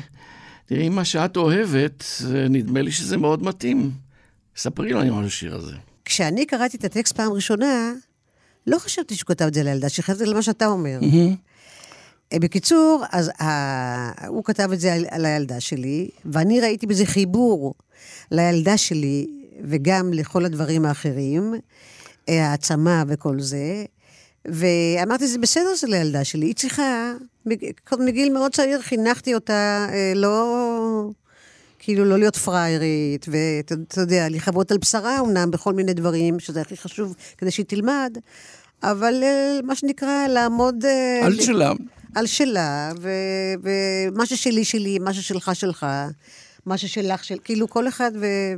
תראי, 0.66 0.88
מה 0.88 1.04
שאת 1.04 1.36
אוהבת, 1.36 2.04
נדמה 2.50 2.82
לי 2.82 2.92
שזה 2.92 3.16
מאוד 3.16 3.42
מתאים. 3.42 3.90
ספרי 4.56 4.92
לנו 4.92 5.18
על 5.18 5.24
השיר 5.24 5.56
הזה. 5.56 5.72
כשאני 6.04 6.46
קראתי 6.46 6.76
את 6.76 6.84
הטקסט 6.84 7.16
פעם 7.16 7.32
ראשונה, 7.32 7.92
לא 8.66 8.78
חשבתי 8.78 9.14
שהוא 9.14 9.26
כתב 9.26 9.44
את 9.44 9.54
זה 9.54 9.62
לילדה, 9.62 9.88
שחשבתי 9.88 10.26
למה 10.26 10.42
שאתה 10.42 10.66
אומר. 10.66 10.98
בקיצור, 12.34 13.04
אז 13.12 13.28
ה... 13.28 14.26
הוא 14.28 14.44
כתב 14.44 14.72
את 14.72 14.80
זה 14.80 14.94
על, 14.94 15.06
על 15.10 15.24
הילדה 15.24 15.60
שלי, 15.60 16.08
ואני 16.24 16.60
ראיתי 16.60 16.86
בזה 16.86 17.06
חיבור 17.06 17.74
לילדה 18.30 18.76
שלי, 18.76 19.26
וגם 19.64 20.12
לכל 20.12 20.44
הדברים 20.44 20.84
האחרים, 20.84 21.54
אה, 22.28 22.50
העצמה 22.50 23.04
וכל 23.08 23.40
זה. 23.40 23.84
ואמרתי, 24.44 25.26
זה 25.26 25.38
בסדר 25.38 25.74
זה 25.76 25.86
לילדה 25.86 26.24
שלי, 26.24 26.46
היא 26.46 26.54
צריכה, 26.54 27.12
מגיל 27.98 28.32
מאוד 28.32 28.52
צעיר 28.52 28.80
חינכתי 28.82 29.34
אותה, 29.34 29.86
אה, 29.92 30.12
לא, 30.14 31.10
כאילו 31.78 32.04
לא 32.04 32.18
להיות 32.18 32.36
פריירית, 32.36 33.26
ואתה 33.28 34.00
יודע, 34.00 34.28
לכבות 34.28 34.70
על 34.72 34.78
בשרה 34.78 35.20
אמנם 35.20 35.50
בכל 35.50 35.72
מיני 35.72 35.94
דברים, 35.94 36.40
שזה 36.40 36.60
הכי 36.60 36.76
חשוב 36.76 37.14
כדי 37.38 37.50
שהיא 37.50 37.66
תלמד, 37.66 38.18
אבל 38.82 39.14
אה, 39.22 39.58
מה 39.64 39.74
שנקרא, 39.74 40.26
לעמוד... 40.28 40.84
על 41.22 41.40
שלה. 41.40 41.72
על 42.16 42.26
שלה, 42.26 42.92
ומה 43.62 44.26
ששלי 44.26 44.64
שלי, 44.64 44.98
מה 44.98 45.14
ששלך 45.14 45.50
שלך. 45.54 45.86
מה 46.66 46.78
ששלך, 46.78 47.24
של, 47.24 47.36
כאילו 47.44 47.68
כל 47.68 47.88
אחד 47.88 48.10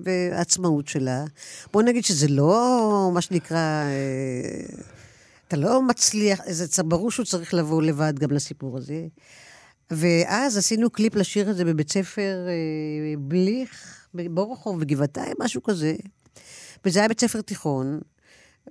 והעצמאות 0.03 0.89
שלה. 0.89 1.25
בוא 1.73 1.83
נגיד 1.83 2.05
שזה 2.05 2.29
לא 2.29 3.11
מה 3.15 3.21
שנקרא, 3.21 3.59
אה, 3.59 4.77
אתה 5.49 5.57
לא 5.57 5.83
מצליח, 5.83 6.41
זה 6.47 6.83
ברור 6.83 7.11
שהוא 7.11 7.27
צריך 7.27 7.55
לבוא 7.55 7.83
לבד 7.83 8.19
גם 8.19 8.31
לסיפור 8.31 8.77
הזה. 8.79 9.07
ואז 9.91 10.57
עשינו 10.57 10.91
קליפ 10.91 11.15
לשיר 11.15 11.51
הזה 11.51 11.65
בבית 11.65 11.93
ספר 11.93 12.47
אה, 12.49 13.15
בליך, 13.19 14.07
בורחוב, 14.15 14.81
בגבעתיים, 14.81 15.35
משהו 15.39 15.63
כזה. 15.63 15.95
וזה 16.85 16.99
היה 16.99 17.09
בית 17.09 17.21
ספר 17.21 17.41
תיכון. 17.41 18.01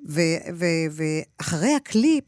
ואחרי 0.06 1.76
הקליפ, 1.76 2.24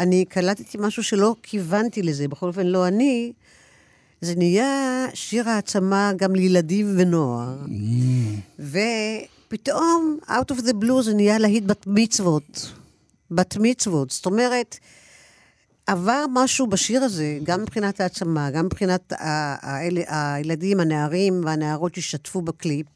אני 0.00 0.24
קלטתי 0.24 0.78
משהו 0.80 1.02
שלא 1.02 1.34
כיוונתי 1.42 2.02
לזה, 2.02 2.28
בכל 2.28 2.46
אופן 2.46 2.66
לא 2.66 2.88
אני. 2.88 3.32
זה 4.20 4.34
נהיה 4.36 5.06
שיר 5.14 5.48
העצמה 5.48 6.12
גם 6.16 6.34
לילדים 6.34 6.94
ונוער. 6.98 7.56
Mm. 7.64 8.60
ופתאום, 8.60 10.18
Out 10.28 10.52
of 10.52 10.58
the 10.58 10.72
Blue 10.82 11.02
זה 11.02 11.14
נהיה 11.14 11.38
להיט 11.38 11.64
בת 11.64 11.86
מצוות. 11.86 12.72
בת 13.30 13.56
מצוות. 13.60 14.10
זאת 14.10 14.26
אומרת, 14.26 14.78
עבר 15.86 16.24
משהו 16.32 16.66
בשיר 16.66 17.04
הזה, 17.04 17.38
גם 17.42 17.62
מבחינת 17.62 18.00
העצמה, 18.00 18.50
גם 18.50 18.64
מבחינת 18.64 19.12
הילדים, 20.10 20.80
הנערים 20.80 21.40
והנערות 21.44 21.94
שהשתתפו 21.94 22.42
בקליפ, 22.42 22.86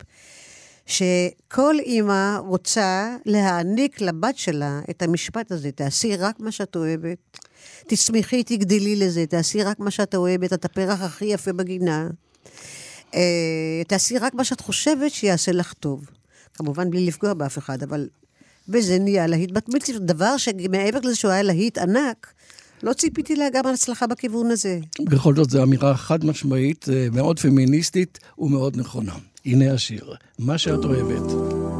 שכל 0.92 1.74
אימא 1.78 2.36
רוצה 2.36 3.16
להעניק 3.26 4.00
לבת 4.00 4.36
שלה 4.36 4.80
את 4.90 5.02
המשפט 5.02 5.52
הזה, 5.52 5.72
תעשי 5.72 6.16
רק 6.16 6.40
מה 6.40 6.52
שאת 6.52 6.76
אוהבת, 6.76 7.38
תשמחי, 7.86 8.42
תגדלי 8.42 8.96
לזה, 8.96 9.26
תעשי 9.26 9.62
רק 9.62 9.80
מה 9.80 9.90
שאת 9.90 10.14
אוהבת, 10.14 10.52
את 10.52 10.64
הפרח 10.64 11.00
הכי 11.00 11.24
יפה 11.24 11.52
בגינה. 11.52 12.08
אה, 13.14 13.82
תעשי 13.88 14.18
רק 14.18 14.34
מה 14.34 14.44
שאת 14.44 14.60
חושבת 14.60 15.10
שיעשה 15.12 15.52
לך 15.52 15.72
טוב. 15.72 16.10
כמובן 16.54 16.90
בלי 16.90 17.06
לפגוע 17.06 17.34
באף 17.34 17.58
אחד, 17.58 17.82
אבל... 17.82 18.08
וזה 18.68 18.98
נהיה 18.98 19.26
להיט 19.26 19.50
בת 19.50 19.68
מצווה, 19.68 19.98
דבר 19.98 20.36
שמעבר 20.36 20.98
לזה 21.02 21.16
שהוא 21.16 21.30
היה 21.30 21.42
להיט 21.42 21.78
ענק, 21.78 22.32
לא 22.82 22.92
ציפיתי 22.92 23.36
לה 23.36 23.48
גם 23.52 23.66
הצלחה 23.66 24.06
בכיוון 24.06 24.50
הזה. 24.50 24.78
בכל 25.00 25.36
זאת, 25.36 25.50
זו 25.50 25.62
אמירה 25.62 25.96
חד 25.96 26.24
משמעית, 26.24 26.86
אה, 26.92 27.06
מאוד 27.12 27.38
פמיניסטית 27.38 28.18
ומאוד 28.38 28.76
נכונה. 28.76 29.14
הנה 29.46 29.72
השיר, 29.72 30.14
מה 30.38 30.58
שאת 30.58 30.84
אוהבת. 30.84 31.71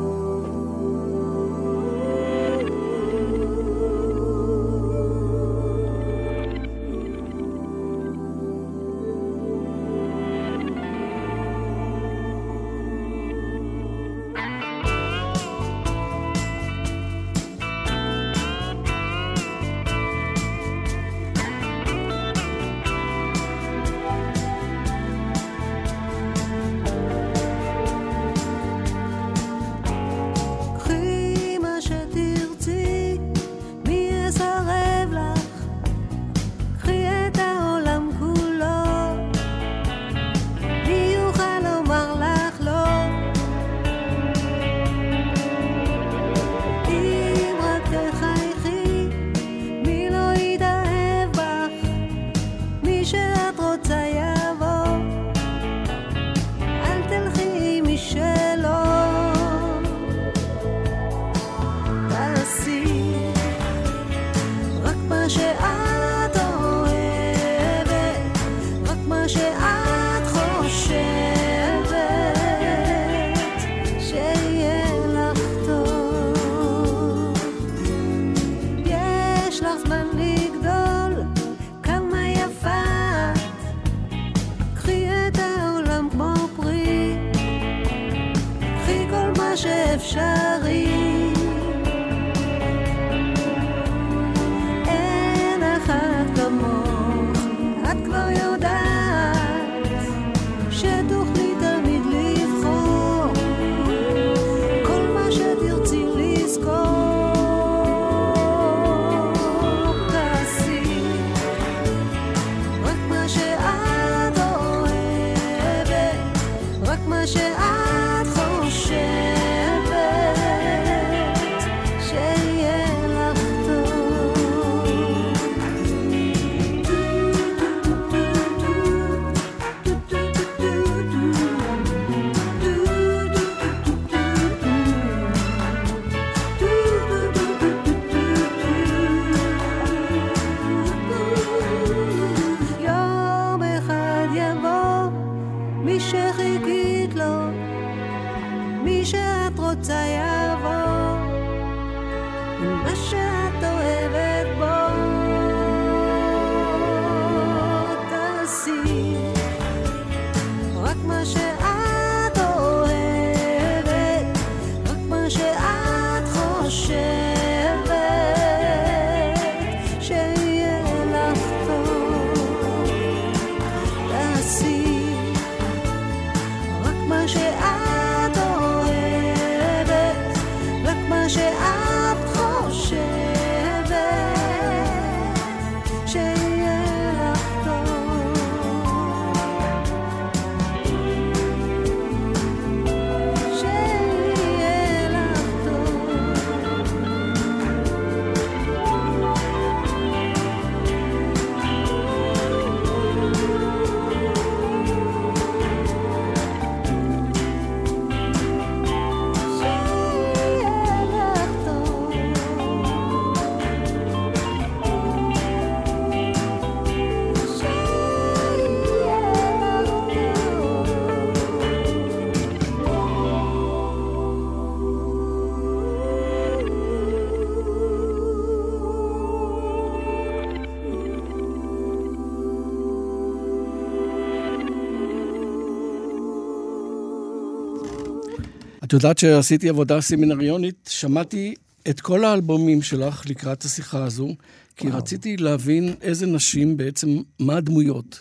את 238.92 238.94
יודעת 238.94 239.18
שעשיתי 239.18 239.68
עבודה 239.68 240.00
סמינריונית, 240.00 240.90
שמעתי 240.92 241.54
את 241.88 242.00
כל 242.00 242.24
האלבומים 242.24 242.82
שלך 242.82 243.26
לקראת 243.26 243.64
השיחה 243.64 244.04
הזו, 244.04 244.28
כי 244.76 244.86
וואו. 244.86 244.98
רציתי 244.98 245.36
להבין 245.36 245.94
איזה 246.00 246.26
נשים 246.26 246.76
בעצם, 246.76 247.22
מה 247.38 247.56
הדמויות 247.56 248.20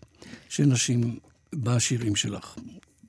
של 0.49 0.65
נשים 0.65 1.19
בשירים 1.55 2.15
שלך. 2.15 2.55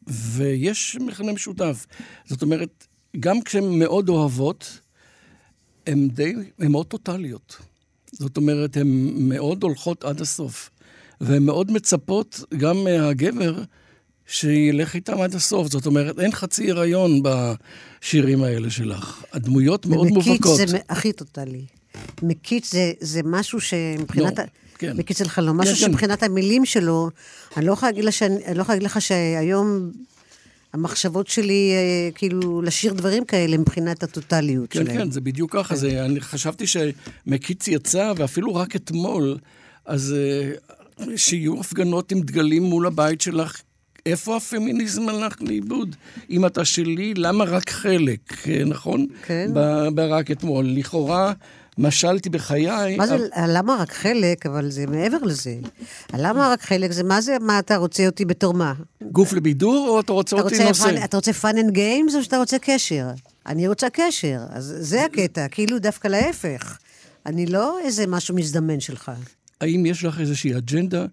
ויש 0.09 0.96
מכנה 1.01 1.33
משותף. 1.33 1.87
זאת 2.27 2.42
אומרת, 2.42 2.87
גם 3.20 3.42
כשהן 3.42 3.79
מאוד 3.79 4.09
אוהבות, 4.09 4.81
הן 5.87 6.09
די, 6.09 6.35
הן 6.59 6.72
מאוד 6.72 6.87
טוטאליות. 6.87 7.57
זאת 8.12 8.37
אומרת, 8.37 8.77
הן 8.77 9.11
מאוד 9.14 9.62
הולכות 9.62 10.05
עד 10.05 10.20
הסוף. 10.20 10.70
והן 11.20 11.42
מאוד 11.42 11.70
מצפות 11.70 12.40
גם 12.57 12.85
מהגבר 12.85 13.62
שילך 14.27 14.95
איתם 14.95 15.21
עד 15.21 15.35
הסוף. 15.35 15.67
זאת 15.67 15.87
אומרת, 15.87 16.19
אין 16.19 16.33
חצי 16.33 16.71
הריון 16.71 17.23
בשירים 17.23 18.43
האלה 18.43 18.71
שלך. 18.71 19.25
הדמויות 19.33 19.87
מאוד 19.87 20.09
מובהקות. 20.09 20.47
ומקיץ 20.47 20.71
זה 20.71 20.79
הכי 20.89 21.13
טוטאלי. 21.13 21.65
מקיץ 22.23 22.73
זה, 22.73 22.93
זה 23.01 23.21
משהו 23.25 23.61
שמבחינת... 23.61 24.39
לא. 24.39 24.45
כן. 24.79 24.97
מקיץ 24.97 25.21
לך 25.21 25.39
לא, 25.39 25.55
משהו 25.55 25.75
כן, 25.75 25.81
שמבחינת 25.81 26.21
כן. 26.21 26.27
המילים 26.27 26.65
שלו, 26.65 27.11
אני 27.57 27.67
לא 27.67 27.73
יכולה 27.73 27.93
להגיד, 27.93 28.05
לא 28.55 28.65
להגיד 28.69 28.83
לך 28.83 29.03
שהיום 29.03 29.91
המחשבות 30.73 31.29
שלי, 31.29 31.73
אה, 31.73 32.11
כאילו, 32.15 32.63
לשיר 32.63 32.93
דברים 32.93 33.25
כאלה 33.25 33.59
מבחינת 33.59 34.03
הטוטליות 34.03 34.71
כן, 34.71 34.85
שלהם. 34.85 34.97
כן, 34.97 35.05
כן, 35.05 35.11
זה 35.11 35.21
בדיוק 35.21 35.53
ככה. 35.53 35.75
כן. 35.75 35.81
זה, 35.81 36.05
אני 36.05 36.21
חשבתי 36.21 36.65
שמקיץ 36.67 37.69
יצא, 37.69 38.13
ואפילו 38.17 38.55
רק 38.55 38.77
אתמול, 38.77 39.39
אז 39.87 40.15
אה, 40.19 41.17
שיהיו 41.17 41.61
הפגנות 41.61 42.13
עם 42.13 42.21
דגלים 42.21 42.63
מול 42.63 42.87
הבית 42.87 43.21
שלך. 43.21 43.61
איפה 44.07 44.37
הפמיניזם 44.37 45.09
הלך 45.09 45.37
לאיבוד? 45.41 45.97
אם 46.31 46.47
אתה 46.47 46.65
שלי, 46.65 47.15
למה 47.17 47.45
רק 47.45 47.71
חלק, 47.71 48.49
אה, 48.49 48.65
נכון? 48.67 49.07
כן. 49.27 49.51
ברק 49.95 50.31
אתמול. 50.31 50.67
לכאורה... 50.69 51.33
משלתי 51.79 52.31
בחיי. 52.31 52.97
מה 52.97 53.07
זה, 53.07 53.15
אבל... 53.15 53.27
למה 53.49 53.77
רק 53.81 53.93
חלק? 53.93 54.47
אבל 54.47 54.71
זה 54.71 54.87
מעבר 54.87 55.19
לזה. 55.23 55.55
למה 56.15 56.53
רק 56.53 56.62
חלק? 56.62 56.93
זה 56.93 57.03
מה 57.03 57.21
זה, 57.21 57.37
מה 57.41 57.59
אתה 57.59 57.77
רוצה 57.77 58.07
אותי 58.07 58.25
בתור 58.25 58.55
מה? 58.55 58.73
גוף 59.12 59.33
לבידור, 59.33 59.88
או 59.88 60.01
אתה 60.01 60.12
רוצה 60.12 60.37
אתה 60.37 60.45
אותי 60.45 60.55
רוצה 60.55 60.69
נושא? 60.69 60.85
פן, 60.85 61.05
אתה 61.05 61.17
רוצה 61.17 61.31
and 61.31 61.75
games, 61.75 62.17
או 62.17 62.23
שאתה 62.23 62.38
רוצה 62.38 62.59
קשר? 62.59 63.07
אני 63.47 63.69
רוצה 63.69 63.91
קשר, 63.91 64.38
אז 64.51 64.75
זה 64.79 65.05
הקטע, 65.05 65.49
כאילו 65.49 65.79
דווקא 65.79 66.09
להפך. 66.09 66.79
אני 67.27 67.47
לא 67.47 67.79
איזה 67.85 68.07
משהו 68.07 68.35
מזדמן 68.35 68.81
שלך. 68.81 69.12
האם 69.61 69.87
יש 69.87 70.05
לך 70.05 70.21
איזושהי 70.21 70.57
אג'נדה? 70.57 71.07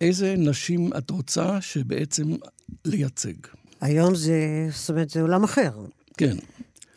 איזה 0.00 0.34
נשים 0.38 0.90
את 0.98 1.10
רוצה 1.10 1.60
שבעצם 1.60 2.36
לייצג? 2.84 3.32
היום 3.80 4.14
זה, 4.14 4.68
זאת 4.76 4.90
אומרת, 4.90 5.10
זה 5.10 5.20
עולם 5.20 5.44
אחר. 5.44 5.70
כן. 6.16 6.36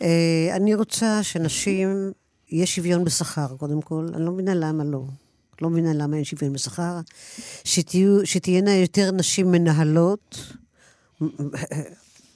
אה, 0.01 0.55
אני 0.55 0.75
רוצה 0.75 1.23
שנשים 1.23 2.11
יש 2.49 2.75
שוויון 2.75 3.03
בשכר, 3.05 3.47
קודם 3.57 3.81
כל. 3.81 4.07
אני 4.13 4.25
לא 4.25 4.31
מבינה 4.31 4.55
למה 4.55 4.83
לא. 4.83 5.03
לא 5.61 5.69
מבינה 5.69 5.93
למה 5.93 6.15
אין 6.15 6.23
שוויון 6.23 6.53
בשכר. 6.53 6.99
שתהיו, 7.63 8.25
שתהיינה 8.25 8.75
יותר 8.75 9.11
נשים 9.11 9.51
מנהלות, 9.51 10.53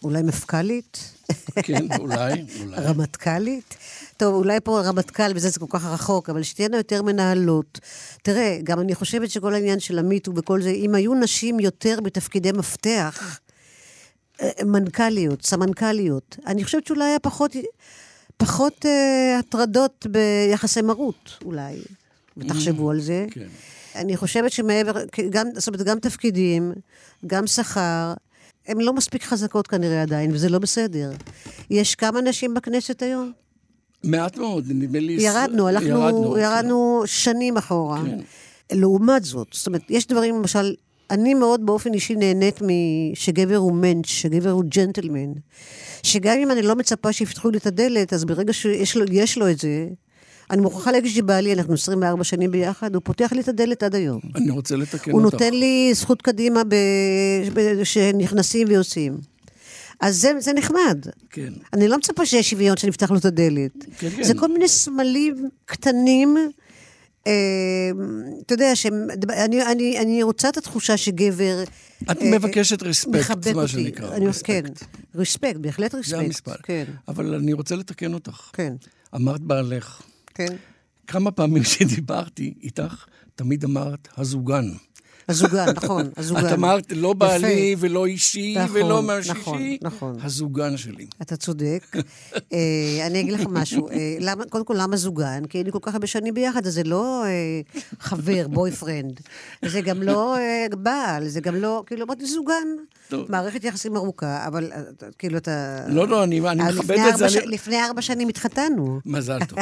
אולי 0.03 0.21
מפכ"לית. 0.23 1.13
כן, 1.55 1.86
אולי, 1.99 2.45
אולי. 2.62 2.77
רמטכ"לית. 2.77 3.77
טוב, 4.17 4.36
אולי 4.36 4.60
פה 4.63 4.82
רמטכ"ל 4.82 5.32
וזה 5.36 5.49
זה 5.49 5.60
כל 5.60 5.65
כך 5.69 5.86
רחוק, 5.86 6.30
אבל 6.30 6.43
שתהיינה 6.43 6.77
יותר 6.77 7.01
מנהלות. 7.01 7.80
תראה, 8.23 8.60
גם 8.63 8.80
אני 8.80 8.95
חושבת 8.95 9.30
שכל 9.32 9.53
העניין 9.53 9.80
של 9.80 9.99
המיטו 9.99 10.32
וכל 10.36 10.62
זה, 10.62 10.69
אם 10.69 10.95
היו 10.95 11.13
נשים 11.13 11.60
יותר 11.60 11.99
בתפקידי 12.03 12.51
מפתח, 12.51 13.39
אה, 14.41 14.49
מנכ"ליות, 14.65 15.45
סמנכ"ליות, 15.45 16.38
אני 16.47 16.63
חושבת 16.63 16.88
שאולי 16.88 17.06
היה 17.06 17.19
פחות... 17.19 17.56
פחות 18.38 18.86
uh, 18.86 19.39
הטרדות 19.39 20.08
ביחסי 20.10 20.82
מרות, 20.82 21.38
אולי, 21.45 21.75
ותחשבו 22.38 22.89
mm, 22.89 22.93
על 22.93 22.99
זה. 22.99 23.25
כן. 23.32 23.47
אני 23.95 24.17
חושבת 24.17 24.51
שמעבר, 24.51 24.93
גם, 25.30 25.47
זאת 25.56 25.67
אומרת, 25.67 25.82
גם 25.82 25.99
תפקידים, 25.99 26.73
גם 27.27 27.47
שכר, 27.47 28.13
הן 28.67 28.82
לא 28.82 28.93
מספיק 28.93 29.23
חזקות 29.23 29.67
כנראה 29.67 30.01
עדיין, 30.01 30.32
וזה 30.32 30.49
לא 30.49 30.60
בסדר. 30.60 31.12
יש 31.69 31.95
כמה 31.95 32.21
נשים 32.21 32.53
בכנסת 32.53 33.01
היום? 33.01 33.32
מעט 34.03 34.38
מאוד, 34.38 34.65
נדמה 34.67 34.99
לי... 34.99 35.13
ירדנו, 35.13 35.67
הלכנו, 35.67 35.88
ירדנו, 35.88 36.33
כן. 36.33 36.39
ירדנו 36.39 36.99
כן. 37.01 37.07
שנים 37.07 37.57
אחורה. 37.57 38.01
כן. 38.05 38.17
לעומת 38.77 39.23
זאת, 39.23 39.47
זאת 39.51 39.67
אומרת, 39.67 39.81
יש 39.89 40.07
דברים, 40.07 40.36
למשל, 40.36 40.73
אני 41.12 41.33
מאוד 41.33 41.65
באופן 41.65 41.93
אישי 41.93 42.15
נהנית 42.15 42.60
שגבר 43.13 43.55
הוא 43.55 43.73
מענץ', 43.73 44.05
שגבר 44.07 44.49
הוא 44.49 44.63
ג'נטלמן. 44.67 45.33
שגם 46.03 46.38
אם 46.38 46.51
אני 46.51 46.62
לא 46.62 46.75
מצפה 46.75 47.13
שיפתחו 47.13 47.49
לי 47.49 47.57
את 47.57 47.65
הדלת, 47.65 48.13
אז 48.13 48.25
ברגע 48.25 48.53
שיש 48.53 48.97
לו, 48.97 49.05
לו 49.38 49.51
את 49.51 49.60
זה, 49.60 49.88
אני 50.51 50.62
מוכרחה 50.62 50.91
להגיד 50.91 51.12
שבעלי, 51.12 51.53
אנחנו 51.53 51.73
24 51.73 52.23
שנים 52.23 52.51
ביחד, 52.51 52.95
הוא 52.95 53.01
פותח 53.05 53.33
לי 53.33 53.41
את 53.41 53.47
הדלת 53.47 53.83
עד 53.83 53.95
היום. 53.95 54.19
אני 54.36 54.49
רוצה 54.49 54.75
לתקן 54.75 55.12
הוא 55.12 55.21
אותך. 55.23 55.33
הוא 55.33 55.41
נותן 55.41 55.53
לי 55.53 55.91
זכות 55.93 56.21
קדימה 56.21 56.63
ב... 56.63 56.75
ב... 57.53 57.83
שנכנסים 57.83 58.67
ויוצאים. 58.67 59.17
אז 59.99 60.17
זה, 60.17 60.31
זה 60.39 60.53
נחמד. 60.53 61.05
כן. 61.29 61.53
אני 61.73 61.88
לא 61.88 61.97
מצפה 61.97 62.25
שיש 62.25 62.49
שוויון 62.49 62.77
שנפתח 62.77 63.12
לו 63.12 63.17
את 63.17 63.25
הדלת. 63.25 63.71
כן, 63.97 64.10
כן. 64.10 64.23
זה 64.23 64.33
כל 64.33 64.47
מיני 64.53 64.67
סמלים 64.67 65.49
קטנים 65.65 66.38
אמ, 67.27 68.23
אתה 68.45 68.53
יודע, 68.53 68.75
שאני 68.75 69.65
אני, 69.71 69.99
אני 69.99 70.23
רוצה 70.23 70.49
את 70.49 70.57
התחושה 70.57 70.97
שגבר... 70.97 71.63
את 72.12 72.21
אה, 72.21 72.31
מבקשת 72.31 72.83
רספקט, 72.83 73.47
מה 73.55 73.67
שנקרא. 73.67 74.15
אני, 74.15 74.25
כן, 74.43 74.62
רספקט, 75.15 75.55
בהחלט 75.55 75.95
רספקט. 75.95 76.10
זה 76.10 76.19
המספר. 76.19 76.55
כן. 76.63 76.83
אבל 77.07 77.36
אני 77.36 77.53
רוצה 77.53 77.75
לתקן 77.75 78.13
אותך. 78.13 78.49
כן. 78.53 78.73
אמרת 79.15 79.41
בעלך. 79.41 80.01
כן. 80.36 80.55
כמה 81.07 81.31
פעמים 81.31 81.63
שדיברתי 81.73 82.53
איתך, 82.63 83.05
תמיד 83.36 83.63
אמרת 83.63 84.07
הזוגן. 84.17 84.65
הזוגן, 85.29 85.65
נכון, 85.75 86.09
הזוגן. 86.17 86.47
את 86.47 86.51
אמרת, 86.51 86.91
לא 86.95 87.13
בעלי 87.13 87.75
ולא 87.79 88.05
אישי 88.05 88.55
נכון, 88.57 88.75
ולא 88.75 89.03
מהשישי, 89.03 89.33
נכון, 89.33 89.77
נכון. 89.81 90.17
הזוגן 90.21 90.77
שלי. 90.77 91.07
אתה 91.21 91.35
צודק. 91.35 91.95
אה, 92.53 93.07
אני 93.07 93.19
אגיד 93.19 93.33
לך 93.33 93.41
משהו. 93.49 93.89
אה, 93.89 94.17
למה, 94.19 94.45
קודם 94.45 94.65
כל, 94.65 94.75
למה 94.77 94.97
זוגן? 94.97 95.45
כי 95.45 95.57
היינו 95.57 95.71
כל 95.71 95.79
כך 95.81 95.93
הרבה 95.93 96.07
שנים 96.07 96.33
ביחד, 96.33 96.67
אז 96.67 96.73
זה 96.73 96.83
לא 96.83 97.23
אה, 97.25 97.61
חבר, 97.99 98.47
בוי 98.47 98.71
פרנד. 98.71 99.19
זה 99.65 99.81
גם 99.81 100.03
לא 100.03 100.37
בעל, 100.71 101.27
זה 101.27 101.41
גם 101.41 101.55
לא, 101.55 101.83
כאילו, 101.87 102.05
אמרתי 102.05 102.25
זוגן. 102.25 102.67
טוב. 103.09 103.31
מערכת 103.31 103.63
יחסים 103.63 103.95
ארוכה, 103.95 104.47
אבל 104.47 104.71
כאילו 105.17 105.37
אתה... 105.37 105.85
לא, 105.87 106.07
לא, 106.07 106.23
אני, 106.23 106.39
אני 106.49 106.63
מכבד 106.63 106.97
את 107.09 107.17
זה. 107.17 107.29
ש... 107.29 107.35
אני... 107.35 107.47
לפני 107.47 107.83
ארבע 107.83 108.01
שנים 108.01 108.27
התחתנו. 108.27 108.99
מזל 109.05 109.39
טוב. 109.45 109.59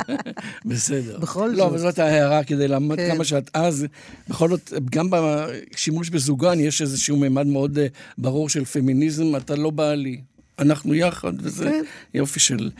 בסדר. 0.64 1.18
בכל 1.18 1.46
לא, 1.46 1.50
זאת. 1.50 1.58
לא, 1.58 1.66
אבל 1.66 1.78
זאת 1.78 1.98
ההערה 1.98 2.44
כדי 2.44 2.68
לעמוד 2.68 2.98
כן. 2.98 3.14
כמה 3.14 3.24
שאת 3.24 3.50
אז, 3.54 3.86
בכל 4.28 4.48
זאת, 4.48 4.72
גם 4.90 5.08
בשימוש 5.10 6.10
בזוגן 6.10 6.60
יש 6.60 6.82
איזשהו 6.82 7.16
מימד 7.16 7.46
מאוד 7.46 7.78
אה, 7.78 7.86
ברור 8.18 8.48
של 8.48 8.64
פמיניזם, 8.64 9.36
אתה 9.36 9.56
לא 9.56 9.70
בעלי. 9.70 10.20
אנחנו 10.58 10.94
יחד, 10.94 11.32
וזה 11.38 11.64
כן. 11.64 11.84
יופי 12.14 12.40
של 12.40 12.70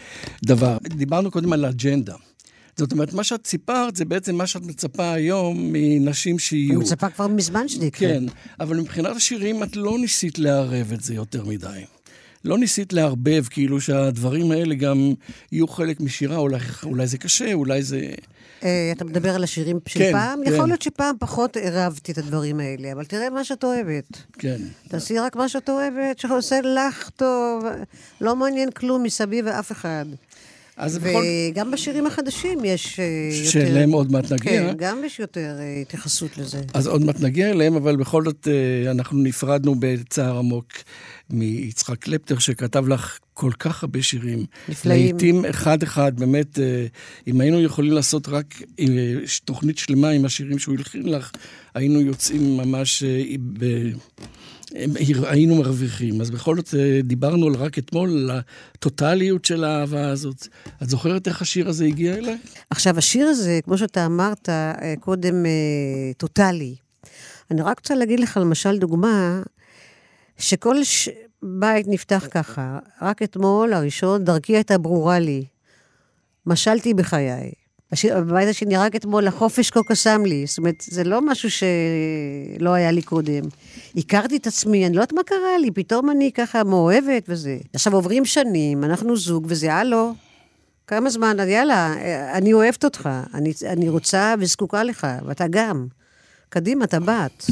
דבר. 0.45 0.79
דיברנו 0.83 1.31
קודם 1.31 1.53
על 1.53 1.65
האג'נדה. 1.65 2.15
זאת 2.77 2.93
אומרת, 2.93 3.13
מה 3.13 3.25
שאת 3.25 3.47
סיפרת 3.47 3.97
זה 3.97 4.05
בעצם 4.05 4.35
מה 4.35 4.47
שאת 4.47 4.63
מצפה 4.63 5.13
היום 5.13 5.59
מנשים 5.73 6.39
שיהיו. 6.39 6.71
אני 6.71 6.81
מצפה 6.81 7.11
כבר 7.11 7.27
מזמן 7.27 7.69
שזה 7.69 7.87
יקרה. 7.87 8.09
כן, 8.09 8.25
אבל 8.61 8.77
מבחינת 8.77 9.17
השירים 9.17 9.63
את 9.63 9.77
לא 9.77 9.99
ניסית 9.99 10.39
לערב 10.39 10.93
את 10.93 11.01
זה 11.01 11.15
יותר 11.15 11.45
מדי. 11.45 11.85
לא 12.45 12.59
ניסית 12.59 12.93
לערבב, 12.93 13.45
כאילו 13.51 13.81
שהדברים 13.81 14.51
האלה 14.51 14.75
גם 14.75 15.13
יהיו 15.53 15.69
חלק 15.69 16.01
משירה, 16.01 16.37
אולי, 16.37 16.59
אולי 16.83 17.07
זה 17.07 17.19
קשה, 17.19 17.53
אולי 17.53 17.83
זה... 17.83 18.15
אה, 18.65 18.93
אתה 18.93 19.05
מדבר 19.05 19.35
על 19.35 19.45
השירים 19.45 19.79
של 19.89 19.99
כן, 19.99 20.13
פעם? 20.13 20.41
כן. 20.45 20.55
יכול 20.55 20.69
להיות 20.69 20.83
שפעם 20.83 21.15
פחות 21.19 21.57
עירבתי 21.57 22.13
את 22.13 22.19
הדברים 22.19 22.61
האלה, 22.61 22.93
אבל 22.93 23.05
תראה 23.05 23.31
מה 23.31 23.45
שאת 23.45 23.65
אוהבת. 23.65 24.23
כן. 24.33 24.57
תעשי 24.89 25.19
רק 25.19 25.37
מה 25.37 25.49
שאת 25.49 25.69
אוהבת, 25.69 26.19
שעושה 26.19 26.61
לך 26.61 27.11
טוב, 27.11 27.65
לא 28.21 28.37
מעניין 28.37 28.71
כלום 28.71 29.03
מסביב 29.03 29.45
ואף 29.49 29.73
אחד. 29.73 30.05
אז 30.77 30.99
וגם 31.03 31.67
בכל... 31.67 31.73
בשירים 31.73 32.07
החדשים 32.07 32.65
יש 32.65 33.01
אה, 33.01 33.05
יותר... 33.33 33.51
שאליהם 33.51 33.91
עוד 33.91 34.13
מעט 34.13 34.33
נגיע. 34.33 34.53
כן, 34.53 34.75
גם 34.77 35.05
יש 35.05 35.21
יותר 35.21 35.57
אה, 35.59 35.81
התייחסות 35.81 36.39
לזה. 36.39 36.61
אז 36.75 36.87
עוד 36.87 37.05
מעט 37.05 37.21
נגיע 37.21 37.51
אליהם, 37.51 37.77
אבל 37.77 37.97
בכל 37.97 38.25
זאת 38.25 38.49
אנחנו 38.91 39.19
נפרדנו 39.19 39.75
בצער 39.79 40.39
עמוק 40.39 40.67
מיצחק 41.31 41.99
קלפטר, 41.99 42.39
שכתב 42.39 42.89
לך 42.89 43.19
כל 43.35 43.53
כך 43.59 43.83
הרבה 43.83 44.03
שירים. 44.03 44.45
נפלאים. 44.69 45.03
לעיתים 45.03 45.45
אחד-אחד, 45.45 46.21
באמת, 46.21 46.59
אה, 46.59 46.87
אם 47.27 47.41
היינו 47.41 47.61
יכולים 47.61 47.93
לעשות 47.93 48.29
רק 48.29 48.63
אה, 48.81 48.87
תוכנית 49.45 49.79
שלמה 49.79 50.09
עם 50.09 50.25
השירים 50.25 50.59
שהוא 50.59 50.75
הלחין 50.75 51.09
לך, 51.09 51.31
היינו 51.75 52.01
יוצאים 52.01 52.57
ממש... 52.57 53.03
אה, 53.03 53.23
ב... 53.59 53.65
היינו 55.23 55.55
מרוויחים. 55.55 56.21
אז 56.21 56.31
בכל 56.31 56.57
זאת 56.57 56.75
דיברנו 57.05 57.47
על 57.47 57.55
רק 57.55 57.79
אתמול, 57.79 58.11
על 58.11 58.31
הטוטליות 58.31 59.45
של 59.45 59.65
האהבה 59.65 60.09
הזאת. 60.09 60.47
את 60.83 60.91
זוכרת 60.91 61.29
איך 61.29 61.43
השיר 61.43 61.69
הזה 61.69 61.85
הגיע 61.85 62.15
אליי? 62.15 62.39
עכשיו, 62.71 62.99
השיר 62.99 63.27
הזה, 63.27 63.61
כמו 63.65 63.79
שאתה 63.79 64.07
אמרת 64.07 64.49
קודם, 65.01 65.35
טוטלי. 66.17 66.75
אני 67.51 67.63
רק 67.63 67.79
רוצה 67.79 67.95
להגיד 67.95 68.21
לך, 68.21 68.37
למשל, 68.37 68.79
דוגמה, 68.79 69.43
שכל 70.39 70.85
ש... 70.85 71.09
בית 71.43 71.87
נפתח 71.89 72.27
ככה. 72.31 72.79
רק 73.03 73.23
אתמול, 73.23 73.73
הראשון, 73.73 74.25
דרכי 74.25 74.53
הייתה 74.57 74.79
ברורה 74.79 75.19
לי. 75.19 75.45
משלתי 76.47 76.95
בחיי. 76.95 77.53
הש- 77.93 78.05
בבית 78.07 78.49
השני, 78.49 78.77
רק 78.77 78.97
אתמול, 78.97 79.27
החופש 79.27 79.71
כה 79.71 79.81
קסם 79.83 80.25
לי. 80.25 80.47
זאת 80.47 80.59
אומרת, 80.59 80.75
זה 80.81 81.05
לא 81.05 81.21
משהו 81.27 81.49
שלא 81.51 82.71
היה 82.71 82.91
לי 82.91 83.03
קודם. 83.03 83.43
הכרתי 83.97 84.37
את 84.37 84.47
עצמי, 84.47 84.87
אני 84.87 84.95
לא 84.97 85.01
יודעת 85.01 85.13
מה 85.13 85.23
קרה 85.23 85.59
לי, 85.61 85.71
פתאום 85.71 86.11
אני 86.11 86.33
ככה 86.33 86.65
מאוהבת 86.65 87.25
וזה. 87.29 87.59
עכשיו 87.75 87.95
עוברים 87.95 88.25
שנים, 88.25 88.85
אנחנו 88.85 89.17
זוג, 89.17 89.47
וזה 89.49 89.75
הלו. 89.75 90.15
כמה 90.87 91.11
זמן, 91.11 91.37
יאללה, 91.49 91.95
אני 92.33 92.53
אוהבת 92.53 92.85
אותך, 92.85 93.09
אני, 93.35 93.53
אני 93.67 93.89
רוצה 93.89 94.35
וזקוקה 94.39 94.83
לך, 94.83 95.07
ואתה 95.27 95.45
גם. 95.51 95.87
קדימה, 96.49 96.85
אתה 96.85 97.01
בת. 97.01 97.47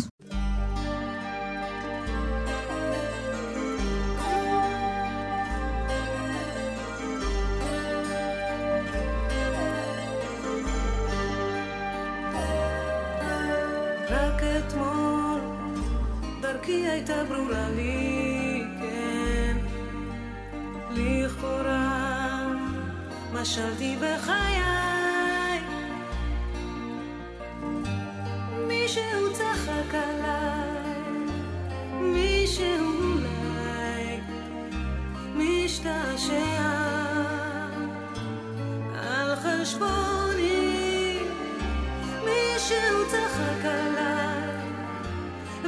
הייתה 17.08 17.24
ברורה 17.34 17.68
לי, 17.68 18.62
כן. 18.80 19.56
לכאורה 20.90 22.46
משלתי 23.32 23.96
בחיי. 23.96 25.60
מישהו 28.68 29.32
צחק 29.32 29.94
עליי, 29.94 31.26
מישהו 32.00 33.02
אולי 33.02 34.20
משתעשע 35.34 36.62
על 38.94 39.36
חשבוני. 39.36 41.18
מישהו 42.24 43.06
צחק 43.10 43.64
עליי 43.64 44.15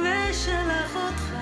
ושלח 0.01 0.95
אותך 0.95 1.33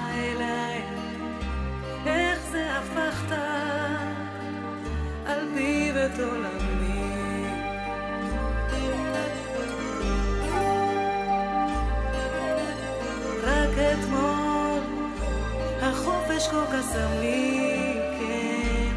כן. 18.19 18.93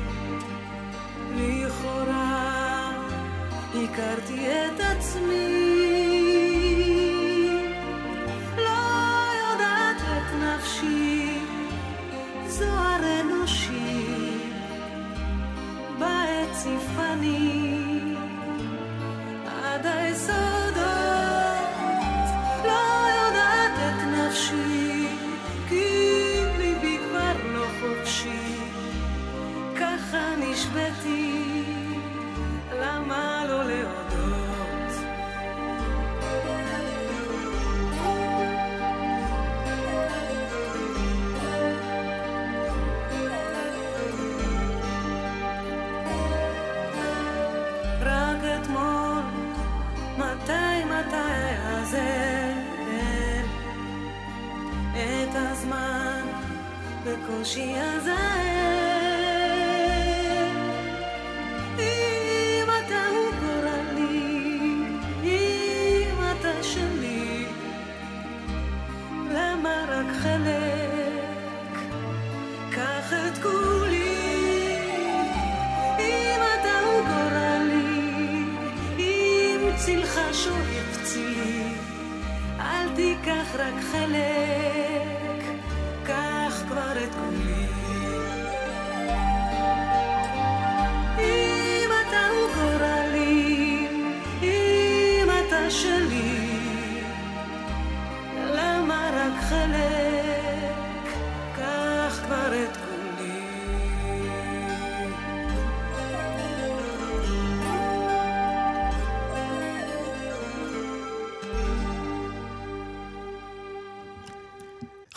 הכרתי 3.74 4.46
את 4.48 4.80
עצמי 4.80 5.79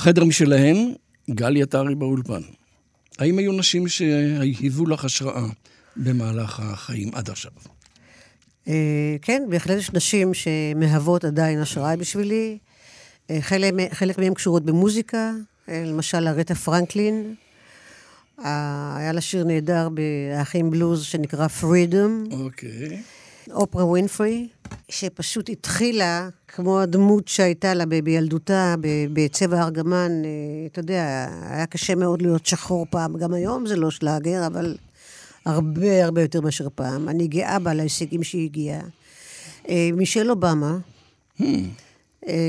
חדר 0.04 0.24
משלהן, 0.24 0.94
גלי 1.30 1.62
עטרי 1.62 1.96
באולפן. 1.96 2.42
האם 3.20 3.38
היו 3.38 3.52
נשים 3.52 3.88
שהיוו 3.88 4.86
לך 4.86 5.06
השראה 5.06 5.46
במהלך 5.96 6.60
החיים 6.60 7.10
עד 7.14 7.30
עכשיו? 7.30 7.52
אה, 8.68 9.16
כן, 9.22 9.44
בהחלט 9.50 9.78
יש 9.78 9.94
נשים 9.94 10.32
שמהוות 10.34 11.26
עדיין 11.26 11.60
השראה 11.60 11.96
בשבילי. 11.96 12.58
אה, 13.30 13.38
חלק, 13.42 13.74
חלק 13.92 14.18
מהן 14.18 14.34
קשורות 14.34 14.66
במוזיקה, 14.66 15.32
אה, 15.70 15.84
למשל 15.86 16.28
ארטה 16.28 16.56
פרנקלין. 16.56 17.36
היה 18.38 19.12
לה 19.12 19.22
שיר 19.22 19.44
נהדר 19.44 19.90
באחים 19.90 20.72
בלוז 20.72 21.04
שנקרא 21.04 21.48
Freedom. 21.62 22.34
אוקיי. 22.34 23.02
אופרה 23.52 23.86
ווינפרי, 23.86 24.48
שפשוט 24.90 25.50
התחילה 25.50 26.30
כמו 26.48 26.80
הדמות 26.80 27.28
שהייתה 27.28 27.74
לה 27.74 27.86
בילדותה, 27.86 28.76
בצבע 29.14 29.64
ארגמן. 29.64 30.12
אה, 30.26 30.30
אתה 30.72 30.80
יודע, 30.80 31.28
היה 31.50 31.66
קשה 31.66 31.96
מאוד 31.96 32.22
להיות 32.22 32.46
שחור 32.46 32.86
פעם. 32.90 33.18
גם 33.18 33.34
היום 33.34 33.66
זה 33.66 33.76
לא 33.76 33.92
שלאגר, 33.92 34.48
אבל 34.48 34.78
הרבה 35.46 36.06
הרבה 36.06 36.22
יותר 36.22 36.42
מאשר 36.42 36.68
פעם. 36.76 37.10
אני 37.10 37.28
גאה 37.28 37.60
בה 37.60 37.72
על 37.72 37.80
ההישגים 37.80 38.24
שהיא 38.24 38.46
הגיעה. 38.46 38.82
אה, 39.70 39.90
מישל 39.94 40.32
אובמה, 40.32 40.78
אה, 41.42 41.48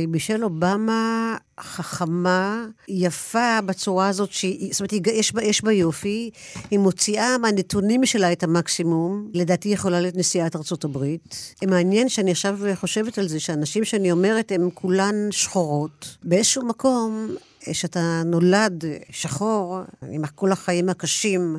מישל 0.09 0.45
אובמה 0.45 1.37
חכמה, 1.61 2.67
יפה 2.89 3.61
בצורה 3.67 4.09
הזאת, 4.09 4.33
שהיא, 4.33 4.73
זאת 4.73 4.81
אומרת, 4.81 5.07
יש 5.07 5.33
בה, 5.33 5.43
יש 5.43 5.65
בה 5.65 5.73
יופי, 5.73 6.31
היא 6.71 6.79
מוציאה 6.79 7.39
מהנתונים 7.39 8.07
שלה 8.07 8.33
את 8.33 8.43
המקסימום, 8.43 9.31
לדעתי 9.35 9.69
יכולה 9.69 10.01
להיות 10.01 10.17
נשיאת 10.17 10.57
ארצות 10.57 10.85
הברית. 10.85 11.55
מעניין 11.67 12.09
שאני 12.09 12.31
עכשיו 12.31 12.59
חושבת 12.75 13.19
על 13.19 13.29
זה, 13.29 13.41
שאנשים 13.41 13.85
שאני 13.85 14.13
אומרת 14.13 14.53
הן 14.53 14.69
כולן 14.75 15.15
שחורות. 15.31 16.17
באיזשהו 16.23 16.67
מקום, 16.67 17.29
אה, 17.69 17.75
שאתה 17.75 18.23
נולד 18.25 18.85
שחור, 19.11 19.79
עם 20.11 20.27
כל 20.27 20.53
החיים 20.53 20.89
הקשים 20.89 21.57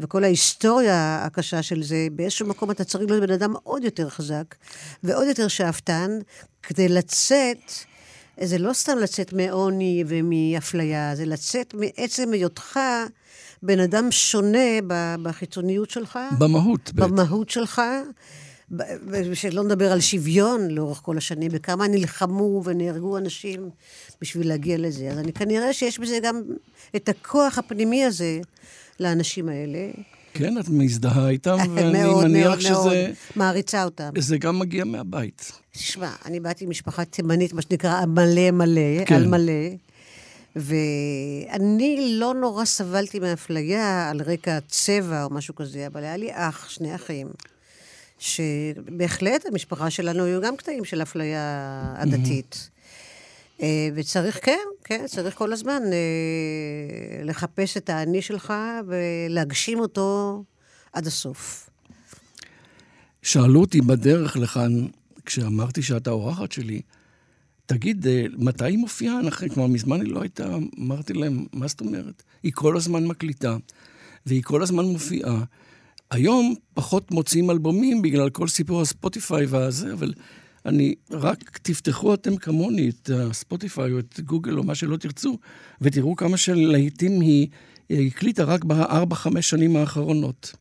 וכל 0.00 0.24
ההיסטוריה 0.24 1.24
הקשה 1.24 1.62
של 1.62 1.82
זה, 1.82 2.06
באיזשהו 2.12 2.46
מקום 2.46 2.70
אתה 2.70 2.84
צריך 2.84 3.10
להיות 3.10 3.22
בן 3.22 3.34
אדם 3.34 3.54
עוד 3.62 3.84
יותר 3.84 4.08
חזק 4.08 4.54
ועוד 5.02 5.26
יותר 5.26 5.48
שאפתן, 5.48 6.18
כדי 6.66 6.88
לצאת, 6.88 7.72
זה 8.40 8.58
לא 8.58 8.72
סתם 8.72 8.98
לצאת 8.98 9.32
מעוני 9.32 10.04
ומאפליה, 10.06 11.16
זה 11.16 11.26
לצאת 11.26 11.74
מעצם 11.74 12.32
היותך 12.32 12.80
בן 13.62 13.80
אדם 13.80 14.10
שונה 14.10 14.78
בחיצוניות 15.22 15.90
שלך. 15.90 16.18
במהות. 16.38 16.92
במהות 16.94 17.50
שלך, 17.50 17.82
ב- 18.70 19.34
שלא 19.34 19.64
נדבר 19.64 19.92
על 19.92 20.00
שוויון 20.00 20.70
לאורך 20.70 21.00
כל 21.02 21.16
השנים, 21.16 21.50
וכמה 21.54 21.88
נלחמו 21.88 22.62
ונהרגו 22.64 23.18
אנשים 23.18 23.70
בשביל 24.20 24.48
להגיע 24.48 24.78
לזה. 24.78 25.10
אז 25.10 25.18
אני 25.18 25.32
כנראה 25.32 25.72
שיש 25.72 25.98
בזה 25.98 26.18
גם 26.22 26.42
את 26.96 27.08
הכוח 27.08 27.58
הפנימי 27.58 28.04
הזה 28.04 28.40
לאנשים 29.00 29.48
האלה. 29.48 29.90
כן, 30.34 30.58
את 30.58 30.68
מזדהה 30.68 31.28
איתם, 31.28 31.56
ואני 31.74 32.02
מאוד 32.02 32.24
מניח 32.24 32.46
מאוד 32.46 32.48
מאוד 32.48 32.60
שזה 32.60 33.12
מעריצה 33.36 33.84
אותם. 33.84 34.10
זה 34.18 34.38
גם 34.38 34.58
מגיע 34.58 34.84
מהבית. 34.84 35.52
תשמע, 35.72 36.10
אני 36.24 36.40
באתי 36.40 36.66
ממשפחה 36.66 37.04
תימנית, 37.04 37.52
מה 37.52 37.62
שנקרא 37.62 38.06
מלא 38.06 38.50
מלא, 38.50 39.04
כן. 39.06 39.14
על 39.14 39.26
מלא, 39.26 39.70
ואני 40.56 42.16
לא 42.18 42.34
נורא 42.34 42.64
סבלתי 42.64 43.18
מאפליה 43.18 44.10
על 44.10 44.22
רקע 44.22 44.58
צבע 44.68 45.24
או 45.24 45.30
משהו 45.30 45.54
כזה, 45.54 45.86
אבל 45.86 46.04
היה 46.04 46.16
לי 46.16 46.28
אח, 46.32 46.68
שני 46.68 46.94
אחים, 46.94 47.26
שבהחלט 48.18 49.46
המשפחה 49.46 49.90
שלנו 49.90 50.24
היו 50.24 50.40
גם 50.40 50.56
קטעים 50.56 50.84
של 50.84 51.02
אפליה 51.02 51.94
עדתית. 51.96 52.70
אה, 53.62 53.88
וצריך, 53.94 54.38
כן, 54.44 54.58
כן, 54.84 55.04
צריך 55.06 55.34
כל 55.34 55.52
הזמן 55.52 55.82
אה, 55.92 57.24
לחפש 57.24 57.76
את 57.76 57.90
האני 57.90 58.22
שלך 58.22 58.54
ולהגשים 58.86 59.78
אותו 59.80 60.42
עד 60.92 61.06
הסוף. 61.06 61.70
שאלו 63.22 63.60
אותי 63.60 63.80
בדרך 63.80 64.36
לכאן, 64.36 64.86
כשאמרתי 65.26 65.82
שאת 65.82 66.06
האורחת 66.06 66.52
שלי, 66.52 66.80
תגיד, 67.66 68.06
אה, 68.06 68.24
מתי 68.38 68.64
היא 68.64 68.78
מופיעה? 68.78 69.20
אנחנו- 69.20 69.48
כבר 69.48 69.66
מזמן 69.66 70.00
היא 70.00 70.12
לא 70.12 70.22
הייתה, 70.22 70.56
אמרתי 70.78 71.12
להם, 71.12 71.46
מה 71.52 71.68
זאת 71.68 71.80
אומרת? 71.80 72.22
היא 72.42 72.52
כל 72.54 72.76
הזמן 72.76 73.06
מקליטה, 73.06 73.56
והיא 74.26 74.42
כל 74.42 74.62
הזמן 74.62 74.84
מופיעה. 74.84 75.44
היום 76.10 76.54
פחות 76.74 77.10
מוציאים 77.10 77.50
אלבומים 77.50 78.02
בגלל 78.02 78.30
כל 78.30 78.48
סיפור 78.48 78.80
הספוטיפיי 78.80 79.46
והזה, 79.46 79.92
אבל 79.92 80.12
אני, 80.66 80.94
רק 81.10 81.58
תפתחו 81.62 82.14
אתם 82.14 82.36
כמוני 82.36 82.88
את 82.88 83.10
הספוטיפיי 83.14 83.92
או 83.92 83.98
את 83.98 84.20
גוגל 84.20 84.58
או 84.58 84.62
מה 84.62 84.74
שלא 84.74 84.96
תרצו, 84.96 85.38
ותראו 85.80 86.16
כמה 86.16 86.36
של 86.36 86.54
להיטים 86.54 87.20
היא 87.20 87.48
הקליטה 87.90 88.44
רק 88.44 88.64
בארבע-חמש 88.64 89.50
שנים 89.50 89.76
האחרונות. 89.76 90.54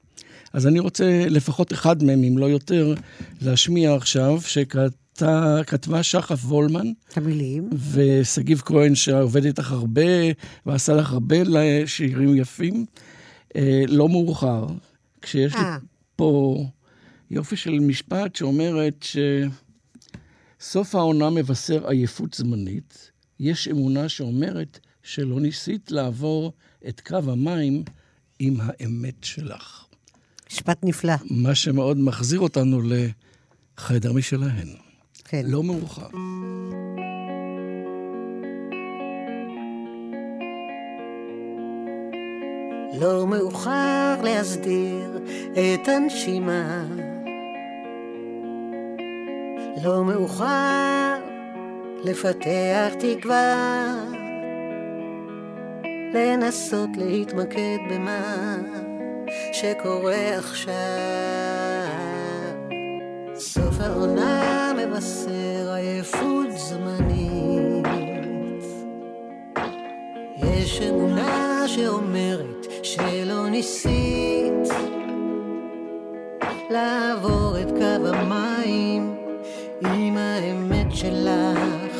אז 0.53 0.67
אני 0.67 0.79
רוצה 0.79 1.25
לפחות 1.29 1.73
אחד 1.73 2.03
מהם, 2.03 2.23
אם 2.23 2.37
לא 2.37 2.45
יותר, 2.45 2.93
להשמיע 3.41 3.95
עכשיו, 3.95 4.41
שכתבה 4.41 6.03
שחף 6.03 6.45
וולמן 6.45 6.87
המילים. 7.15 7.69
ושגיב 7.91 8.61
כהן, 8.65 8.95
שעובד 8.95 9.45
איתך 9.45 9.71
הרבה 9.71 10.01
ועשה 10.65 10.93
לך 10.93 11.11
הרבה 11.11 11.35
שירים 11.85 12.35
יפים. 12.35 12.85
אה, 13.55 13.83
לא 13.87 14.09
מאוחר, 14.09 14.65
כשיש 15.21 15.53
לי 15.53 15.61
אה. 15.61 15.77
פה 16.15 16.57
יופי 17.31 17.55
של 17.55 17.79
משפט 17.79 18.35
שאומרת 18.35 19.05
שסוף 20.63 20.95
העונה 20.95 21.29
מבשר 21.29 21.87
עייפות 21.87 22.33
זמנית, 22.33 23.11
יש 23.39 23.67
אמונה 23.67 24.09
שאומרת 24.09 24.79
שלא 25.03 25.39
ניסית 25.39 25.91
לעבור 25.91 26.53
את 26.87 27.01
קו 27.01 27.15
המים 27.15 27.83
עם 28.39 28.55
האמת 28.59 29.23
שלך. 29.23 29.85
משפט 30.51 30.77
נפלא, 30.83 31.13
מה 31.29 31.55
שמאוד 31.55 31.97
מחזיר 31.97 32.39
אותנו 32.39 32.81
לחדר 33.77 34.13
משלהן. 34.13 34.67
כן. 35.23 35.45
לא 35.45 35.63
מאוחר. 35.63 36.07
לא 43.01 43.27
מאוחר 43.27 44.21
להסדיר 44.23 45.19
את 45.51 45.87
הנשימה. 45.87 46.85
לא 49.81 50.03
מאוחר 50.03 51.15
לפתח 52.03 52.89
תקווה. 52.99 53.95
לנסות 56.13 56.89
להתמקד 56.97 57.77
במה 57.89 58.55
שקורה 59.53 60.37
עכשיו. 60.37 60.73
סוף 63.35 63.79
העונה 63.79 64.73
מבשר 64.73 65.73
עייפות 65.73 66.47
זמנית. 66.57 67.87
יש 70.37 70.81
אמונה 70.81 71.63
שאומרת 71.67 72.67
שלא 72.83 73.49
ניסית 73.49 74.69
לעבור 76.69 77.55
את 77.61 77.69
קו 77.69 78.07
המים 78.07 79.12
שלך. 81.03 81.99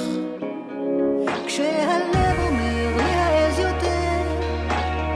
כשהלב 1.48 2.40
אומר 2.40 2.98
להעז 2.98 3.60
יותר, 3.60 4.22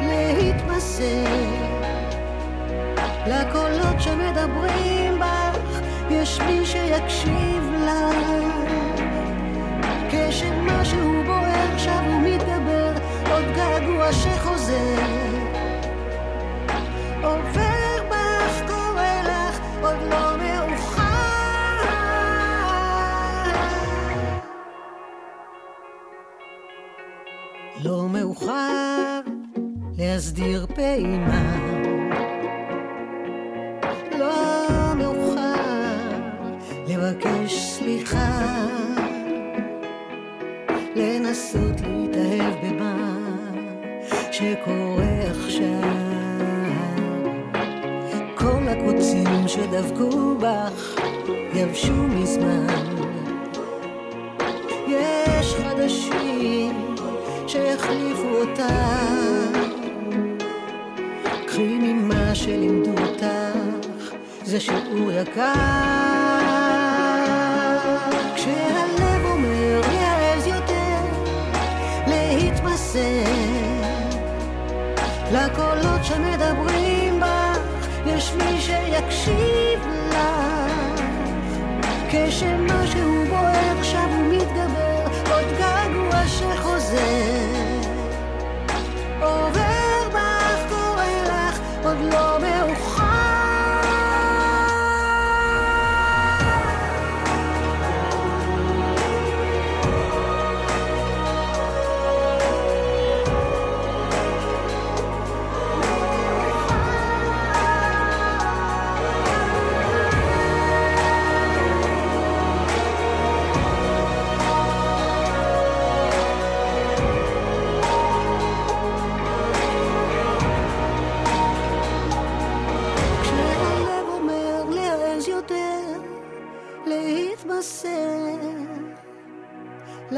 להתמסר 0.02 1.26
לקולות 3.28 4.02
שמדברים 4.02 5.20
בך, 5.20 5.80
יש 6.10 6.40
מי 6.42 6.66
שיקשיב 6.66 7.72
לך. 7.86 8.28
כשמשהו 10.10 11.24
בוער 11.26 11.78
שב 11.78 12.02
ומתגבר, 12.08 12.94
עוד 13.32 13.46
געגוע 13.56 14.14
שחוזר. 14.14 15.27
להסדיר 30.18 30.66
פעימה. 30.76 31.58
לא 34.20 34.94
מאוחר 34.96 36.18
לבקש 36.88 37.54
סליחה. 37.54 38.42
לנסות 40.96 41.82
להתאהב 41.82 42.54
במה 42.64 43.18
שקורה 44.32 45.20
עכשיו. 45.30 45.92
כל 48.36 48.68
הקוצים 48.68 49.48
שדבקו 49.48 50.36
בך 50.38 51.02
יבשו 51.54 51.94
מזמן. 51.94 52.68
יש 54.88 55.56
חדשים 55.56 56.96
שהחליפו 57.48 58.28
אותך. 58.28 59.77
קחי 61.58 61.78
ממה 61.78 62.36
שלימדו 62.36 62.92
אותך, 63.02 64.16
זה 64.44 64.60
שיעור 64.60 65.12
יקר. 65.12 65.54
כשהלב 68.36 69.26
אומר 69.26 69.82
להעז 69.94 70.48
יותר, 70.48 70.98
להתמסר 72.08 73.00
לקולות 75.32 76.04
שמדברים 76.04 77.20
בך, 77.20 77.88
יש 78.06 78.34
מי 78.34 78.62
שיקשיב 78.62 79.80
לך. 80.10 80.72
כשמשהו 82.10 83.26
בוער 83.30 83.84
שב 83.84 84.10
ומתגבר, 84.20 85.08
עוד 85.32 85.46
געגוע 85.60 86.28
שחוזר. 86.28 87.58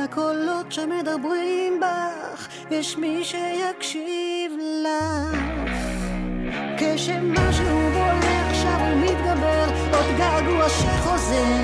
לקולות 0.09 0.71
שמדברים 0.71 1.79
בך, 1.79 2.47
יש 2.71 2.97
מי 2.97 3.23
שיקשיב 3.23 4.51
לך. 4.83 5.37
כשמשהו 6.77 7.89
בולט 7.93 8.53
שב 8.53 8.79
ומתגבר, 8.81 9.65
עוד 9.93 10.17
געגוע 10.17 10.69
שחוזר. 10.69 11.58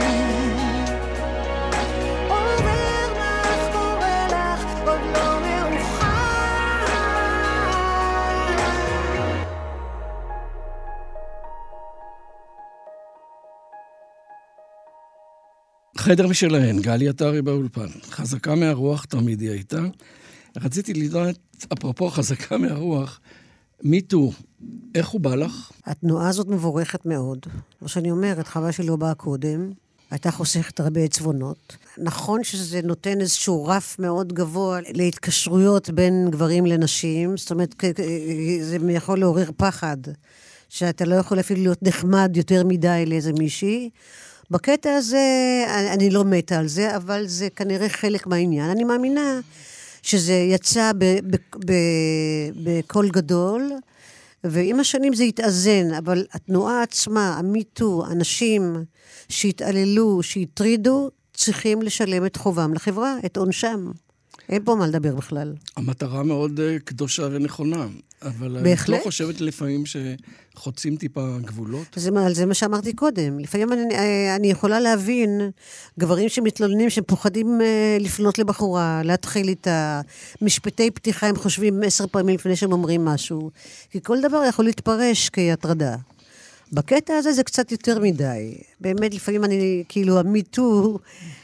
חדר 16.06 16.28
משלהן, 16.28 16.80
גלי 16.80 17.10
עטרי 17.10 17.41
באולפן. 17.41 17.88
חזקה 18.10 18.56
מהרוח 18.56 19.06
תמיד 19.06 19.41
היא 19.41 19.49
הייתה. 19.49 19.82
רציתי 20.58 20.93
לדעת, 20.93 21.38
אפרופו 21.74 22.10
חזקה 22.10 22.58
מהרוח, 22.58 23.20
מיטו, 23.84 24.32
איך 24.95 25.08
הוא 25.08 25.22
בא 25.22 25.36
לך? 25.36 25.72
התנועה 25.86 26.30
הזאת 26.30 26.47
מבורכת 26.47 27.06
מאוד. 27.06 27.39
כמו 27.80 27.88
שאני 27.88 28.12
אומרת, 28.12 28.47
חבל 28.47 28.72
שהיא 28.72 28.88
לא 28.89 28.95
באה 28.95 29.14
קודם. 29.14 29.72
הייתה 30.12 30.32
חוסכת 30.32 30.80
הרבה 30.80 31.01
עצבונות. 31.01 31.78
נכון 31.97 32.43
שזה 32.43 32.82
נותן 32.84 33.22
איזשהו 33.22 33.66
רף 33.66 33.99
מאוד 33.99 34.34
גבוה 34.34 34.80
להתקשרויות 34.93 35.89
בין 35.89 36.28
גברים 36.32 36.66
לנשים, 36.66 37.38
זאת 37.38 37.51
אומרת, 37.51 37.84
זה 38.62 38.78
יכול 38.89 39.20
לעורר 39.20 39.49
פחד, 39.58 39.97
שאתה 40.70 41.06
לא 41.06 41.16
יכול 41.16 41.39
אפילו 41.39 41.62
להיות 41.62 41.84
נחמד 41.84 42.32
יותר 42.36 42.64
מדי 42.64 43.03
לאיזה 43.08 43.34
מישהי. 43.34 43.89
בקטע 44.52 44.96
הזה, 44.96 45.20
אני- 45.70 45.91
אני 45.91 46.10
לא 46.10 46.24
מתה 46.24 46.60
על 46.60 46.68
זה, 46.68 46.96
אבל 46.96 47.28
זה 47.28 47.50
כנראה 47.56 47.89
חלק 47.89 48.28
מהעניין. 48.28 48.70
אני 48.70 48.84
מאמינה 48.84 49.39
שזה 50.02 50.34
יצא 50.34 50.91
בקול 52.64 53.10
גדול, 53.10 53.72
ועם 54.43 54.80
השנים 54.80 55.14
זה 55.14 55.24
התאזן, 55.24 55.93
אבל 55.98 56.26
התנועה 56.34 56.84
עצמה, 56.84 57.38
המיטו, 57.38 58.04
אנשים 58.12 58.76
שהתעללו, 59.30 60.24
שהטרידו, 60.24 61.10
צריכים 61.34 61.82
לשלם 61.82 62.26
את 62.26 62.36
חובם 62.36 62.74
לחברה, 62.74 63.16
את 63.26 63.38
עונשם. 63.38 63.91
אין 64.50 64.62
פה 64.66 64.76
מה 64.76 64.88
לדבר 64.88 65.16
בכלל. 65.16 65.54
המטרה 65.78 66.24
מאוד 66.24 66.60
אה, 66.60 66.78
קדושה 66.80 67.28
ונכונה, 67.32 67.88
אבל 68.22 68.58
את 68.58 68.64
בהחלט. 68.64 68.98
לא 69.00 69.04
חושבת 69.04 69.41
לפעמים 69.41 69.84
שחוצים 69.86 70.96
טיפה 70.98 71.38
גבולות? 71.41 71.86
זה, 71.96 72.12
מה- 72.12 72.34
זה 72.34 72.46
מה 72.46 72.54
שאמרתי 72.54 72.93
קודם. 72.93 73.39
לפעמים 73.39 73.74
אני, 73.74 73.96
אה, 73.96 74.36
אני 74.36 74.48
יכולה 74.52 74.80
להבין 74.80 75.41
גברים 76.00 76.30
שמתלוננים 76.30 76.89
שהם 76.89 77.04
פוחדים 77.08 77.62
אה, 77.62 77.98
לפנות 78.00 78.39
לבחורה, 78.39 79.02
להתחיל 79.04 79.48
איתה. 79.48 80.02
משפטי 80.41 80.91
פתיחה 80.91 81.28
הם 81.28 81.36
חושבים 81.36 81.84
עשר 81.84 82.08
פעמים 82.08 82.36
לפני 82.36 82.56
שהם 82.56 82.72
אומרים 82.72 83.06
משהו. 83.06 83.52
כי 83.91 84.00
כל 84.04 84.18
דבר 84.22 84.43
יכול 84.50 84.66
להתפרש 84.66 85.30
כהטרדה. 85.30 85.96
בקטע 86.74 87.13
הזה 87.13 87.34
זה 87.34 87.43
קצת 87.43 87.72
יותר 87.72 87.99
מדי. 87.99 88.57
באמת, 88.82 89.13
לפעמים 89.13 89.43
אני, 89.43 89.84
כאילו, 89.89 90.20
המיטו 90.20 90.99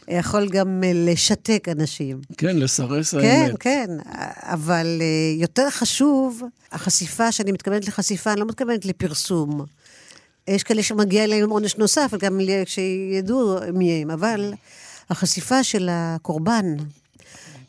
יכול 0.07 0.49
גם 0.49 0.83
אה, 0.83 0.91
לשתק 0.93 1.67
אנשים. 1.71 2.21
כן, 2.37 2.57
לסרס 2.57 3.15
כן, 3.15 3.17
האמת. 3.17 3.55
כן, 3.59 3.89
אבל 4.41 4.97
אה, 5.01 5.41
יותר 5.41 5.69
חשוב, 5.69 6.43
החשיפה, 6.71 7.31
שאני 7.31 7.51
מתכוונת 7.51 7.87
לחשיפה, 7.87 8.31
אני 8.31 8.39
לא 8.39 8.45
מתכוונת 8.45 8.85
לפרסום. 8.85 9.65
יש 10.47 10.63
כאלה 10.63 10.83
שמגיע 10.83 11.23
אליהם 11.23 11.49
עונש 11.49 11.75
נוסף, 11.75 12.13
גם 12.19 12.39
שידעו 12.65 13.55
מי 13.73 14.01
הם, 14.01 14.11
אבל 14.11 14.53
החשיפה 15.09 15.63
של 15.63 15.89
הקורבן, 15.91 16.75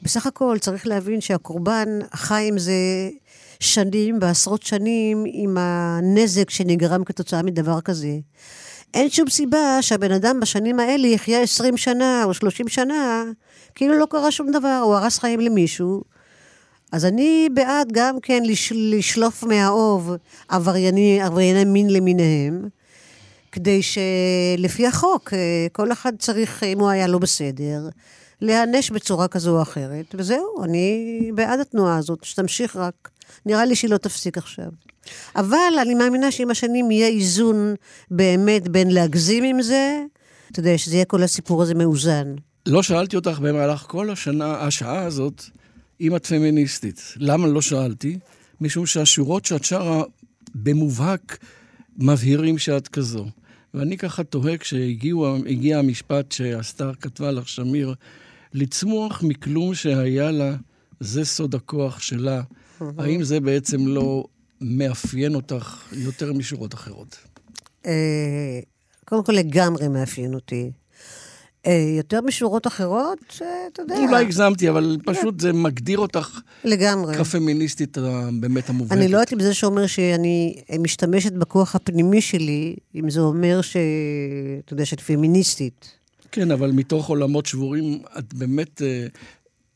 בסך 0.03 0.27
הכל 0.27 0.57
צריך 0.61 0.87
להבין 0.87 1.21
שהקורבן 1.21 1.89
חי 2.15 2.49
עם 2.49 2.59
זה 2.59 2.73
שנים 3.63 4.19
ועשרות 4.21 4.63
שנים 4.63 5.25
עם 5.27 5.57
הנזק 5.61 6.51
שנגרם 6.51 7.05
כתוצאה 7.05 7.43
מדבר 7.43 7.81
כזה. 7.81 8.19
אין 8.95 9.11
שום 9.11 9.31
סיבה 9.31 9.79
שהבן 9.81 10.13
אדם 10.13 10.41
בשנים 10.41 10.81
האלה 10.81 11.09
יחיה 11.09 11.43
20 11.43 11.77
שנה 11.77 12.25
או 12.25 12.35
30 12.35 12.69
שנה, 12.69 13.25
כאילו 13.75 13.99
לא 13.99 14.07
קרה 14.11 14.31
שום 14.31 14.51
דבר, 14.51 14.81
הוא 14.85 14.95
הרס 14.95 15.19
חיים 15.19 15.41
למישהו. 15.41 16.03
אז 16.93 17.05
אני 17.05 17.49
בעד 17.55 17.89
גם 17.93 18.21
כן 18.23 18.43
לש, 18.47 18.73
לשלוף 18.77 19.45
מהאוב 19.45 20.11
עברייני, 20.49 21.23
עברייני 21.23 21.65
מין 21.65 21.91
למיניהם, 21.91 22.69
כדי 23.53 23.81
שלפי 23.83 24.87
החוק, 24.87 25.35
אה, 25.35 25.67
כל 25.73 25.93
אחד 25.93 26.13
צריך, 26.19 26.63
אם 26.63 26.81
הוא 26.81 26.89
היה 26.89 27.07
לא 27.07 27.19
בסדר, 27.19 27.89
להיענש 28.41 28.91
בצורה 28.91 29.29
כזו 29.29 29.57
או 29.57 29.63
אחרת, 29.63 30.15
וזהו, 30.15 30.65
אני 30.65 31.31
בעד 31.35 31.61
התנועה 31.61 31.97
הזאת, 31.97 32.25
שתמשיך 32.25 32.77
רק. 32.77 33.12
נראה 33.47 33.65
לי 33.65 33.77
שהיא 33.77 33.91
לא 33.91 33.97
תפסיק 33.97 34.39
עכשיו. 34.39 34.69
אבל 35.37 35.79
אני 35.83 35.95
מאמינה 35.95 36.31
שעם 36.31 36.51
השנים 36.51 36.91
יהיה 36.91 37.09
איזון 37.09 37.75
באמת 38.11 38.69
בין 38.69 38.91
להגזים 38.91 39.45
עם 39.45 39.63
זה, 39.63 40.03
אתה 40.53 40.61
יודע, 40.61 40.79
שזה 40.79 40.95
יהיה 40.95 41.05
כל 41.05 41.23
הסיפור 41.23 41.63
הזה 41.63 41.75
מאוזן. 41.75 42.35
לא 42.67 42.83
שאלתי 42.83 43.17
אותך 43.17 43.39
במהלך 43.39 43.81
כל 43.81 44.11
השנה, 44.11 44.61
השעה 44.61 45.05
הזאת, 45.05 45.45
אם 46.01 46.17
את 46.17 46.27
פמיניסטית. 46.27 47.03
למה 47.17 47.47
לא 47.47 47.61
שאלתי? 47.61 48.19
משום 48.61 48.87
שהשורות 48.87 49.45
שאת 49.45 49.65
שרה 49.65 50.03
במובהק 50.55 51.39
מבהירים 51.99 52.59
שאת 52.59 52.89
כזו. 52.89 53.27
ואני 53.75 53.99
ככה 53.99 54.25
תוהה 54.25 54.57
כשהגיע 54.57 55.79
המשפט 55.79 56.33
שהסטאר 56.33 56.95
כתבה 56.95 57.31
לך, 57.31 57.49
שמיר, 57.49 57.95
לצמוח 58.55 59.23
מכלום 59.23 59.75
שהיה 59.75 60.31
לה, 60.31 60.55
זה 61.01 61.25
סוד 61.25 61.55
הכוח 61.55 62.01
שלה. 62.01 62.43
האם 62.99 63.25
זה 63.25 63.41
בעצם 63.41 63.87
לא 63.87 64.25
מאפיין 64.61 65.35
אותך 65.35 65.93
יותר 65.93 66.33
משורות 66.33 66.75
אחרות? 66.75 67.17
אה, 67.87 68.61
קודם 69.05 69.25
כל 69.25 69.33
לגמרי 69.33 69.89
מאפיין 69.89 70.35
אותי. 70.35 70.71
אה, 71.67 71.95
יותר 71.97 72.21
משורות 72.21 72.67
אחרות, 72.67 73.19
אה, 73.43 73.47
אתה 73.73 73.83
יודע. 73.83 73.99
אולי 73.99 74.25
הגזמתי, 74.25 74.69
אבל 74.69 74.97
פשוט 75.05 75.41
זה 75.41 75.53
מגדיר 75.53 75.99
אותך 75.99 76.41
לגמרי. 76.65 77.15
כפמיניסטית 77.17 77.99
באמת 78.41 78.69
המובהקת. 78.69 79.01
אני 79.01 79.09
לא 79.09 79.17
יודעת 79.17 79.33
אם 79.33 79.41
זה 79.41 79.55
שאומר 79.55 79.87
שאני 79.87 80.63
משתמשת 80.79 81.33
בכוח 81.33 81.75
הפנימי 81.75 82.21
שלי, 82.21 82.77
אם 82.95 83.11
זה 83.11 83.21
אומר 83.21 83.61
ש... 83.61 83.77
אתה 84.65 84.73
יודע, 84.73 84.85
שאת 84.85 85.01
פמיניסטית. 85.01 85.91
כן, 86.33 86.51
אבל 86.51 86.71
מתוך 86.71 87.09
עולמות 87.09 87.47
שבורים, 87.47 88.03
את 88.19 88.35
באמת... 88.35 88.83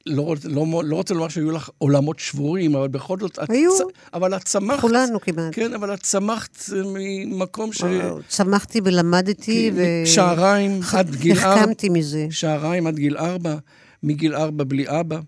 לא, 0.07 0.34
לא, 0.44 0.66
לא 0.84 0.96
רוצה 0.96 1.14
לומר 1.14 1.28
שהיו 1.28 1.50
לך 1.50 1.70
עולמות 1.78 2.18
שבורים, 2.18 2.76
אבל 2.76 2.88
בכל 2.88 3.18
זאת... 3.20 3.38
את 3.44 3.50
היו. 3.50 3.76
צ... 3.76 3.80
אבל 4.14 4.36
את 4.36 4.42
צמחת... 4.44 4.80
כולנו 4.80 5.20
כמעט. 5.20 5.52
כן, 5.52 5.74
אבל 5.74 5.94
את 5.94 6.02
צמחת 6.02 6.59
אה, 6.76 6.82
ממקום 6.84 7.72
ש... 7.72 7.82
צמחתי 8.28 8.80
ולמדתי, 8.84 9.70
ו... 9.74 9.82
שעריים 10.07 10.80
עד 10.92 11.16
גיל 11.16 11.38
ארבע. 11.38 11.54
החכמתי 11.54 11.88
מזה. 11.88 12.26
שעריים 12.30 12.86
עד 12.86 12.96
גיל 12.96 13.16
ארבע, 13.16 13.57
מגיל 14.02 14.34
ארבע 14.34 14.64
בלי 14.64 14.84
אבא, 14.88 15.18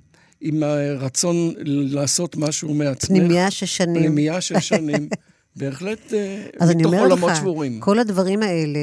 עם 0.40 0.62
הרצון 0.62 1.52
לעשות 1.64 2.36
משהו 2.36 2.74
מעצמך. 2.74 3.08
פנימייה 3.08 3.50
שש 3.50 3.76
שנים. 3.76 4.02
פנימייה 4.02 4.40
של 4.40 4.60
שנים. 4.70 5.08
בהחלט 5.56 6.12
אה, 6.12 6.74
מתוך 6.76 6.94
עולמות 6.94 7.30
לך, 7.30 7.36
שבורים. 7.36 7.80
כל 7.80 7.98
הדברים 7.98 8.42
האלה, 8.42 8.80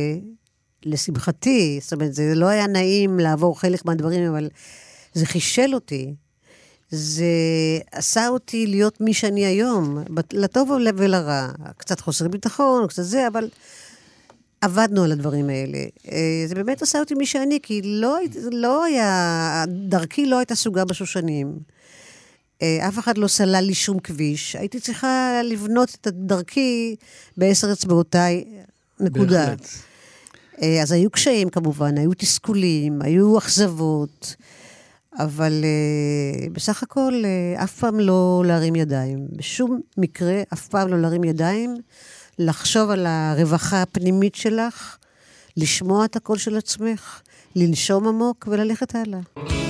לשמחתי, 0.85 1.79
זאת 1.81 1.93
אומרת, 1.93 2.13
זה 2.13 2.35
לא 2.35 2.47
היה 2.47 2.67
נעים 2.67 3.19
לעבור 3.19 3.59
חלק 3.59 3.85
מהדברים, 3.85 4.29
אבל 4.29 4.49
זה 5.15 5.25
חישל 5.25 5.73
אותי. 5.73 6.13
זה 6.91 7.25
עשה 7.91 8.27
אותי 8.27 8.67
להיות 8.67 9.01
מי 9.01 9.13
שאני 9.13 9.45
היום, 9.45 10.03
לטוב 10.33 10.69
ולרע. 10.95 11.49
קצת 11.77 11.99
חוסר 11.99 12.27
ביטחון, 12.27 12.87
קצת 12.87 13.03
זה, 13.03 13.27
אבל 13.27 13.49
עבדנו 14.61 15.03
על 15.03 15.11
הדברים 15.11 15.49
האלה. 15.49 15.77
אה, 16.11 16.43
זה 16.47 16.55
באמת 16.55 16.81
עשה 16.81 16.99
אותי 16.99 17.13
מי 17.13 17.25
שאני, 17.25 17.59
כי 17.63 17.81
לא, 17.83 18.17
לא 18.51 18.83
היה, 18.83 19.65
דרכי 19.67 20.25
לא 20.25 20.37
הייתה 20.37 20.55
סוגה 20.55 20.85
בשושנים. 20.85 21.59
אה, 22.61 22.87
אף 22.87 22.99
אחד 22.99 23.17
לא 23.17 23.27
סלל 23.27 23.63
לי 23.67 23.73
שום 23.73 23.99
כביש. 23.99 24.55
הייתי 24.55 24.79
צריכה 24.79 25.41
לבנות 25.43 25.97
את 26.01 26.07
דרכי 26.07 26.95
בעשר 27.37 27.71
אצבעותיי, 27.71 28.43
נקודה. 28.99 29.45
בהחלט. 29.45 29.67
אה, 30.61 30.81
אז 30.81 30.91
היו 30.91 31.09
קשיים 31.09 31.49
כמובן, 31.49 31.97
היו 31.97 32.13
תסכולים, 32.13 33.01
היו 33.01 33.37
אכזבות, 33.37 34.35
אבל 35.19 35.63
אה, 35.63 36.47
בסך 36.51 36.83
הכל 36.83 37.13
אה, 37.25 37.63
אף 37.63 37.79
פעם 37.79 37.99
לא 37.99 38.43
להרים 38.45 38.75
ידיים. 38.75 39.27
בשום 39.31 39.79
מקרה, 39.97 40.41
אף 40.53 40.67
פעם 40.67 40.87
לא 40.87 41.01
להרים 41.01 41.23
ידיים, 41.23 41.75
לחשוב 42.39 42.89
על 42.89 43.05
הרווחה 43.05 43.81
הפנימית 43.81 44.35
שלך, 44.35 44.97
לשמוע 45.57 46.05
את 46.05 46.15
הקול 46.15 46.37
של 46.37 46.57
עצמך, 46.57 47.21
לנשום 47.55 48.07
עמוק 48.07 48.47
וללכת 48.51 48.95
הלאה. 48.95 49.64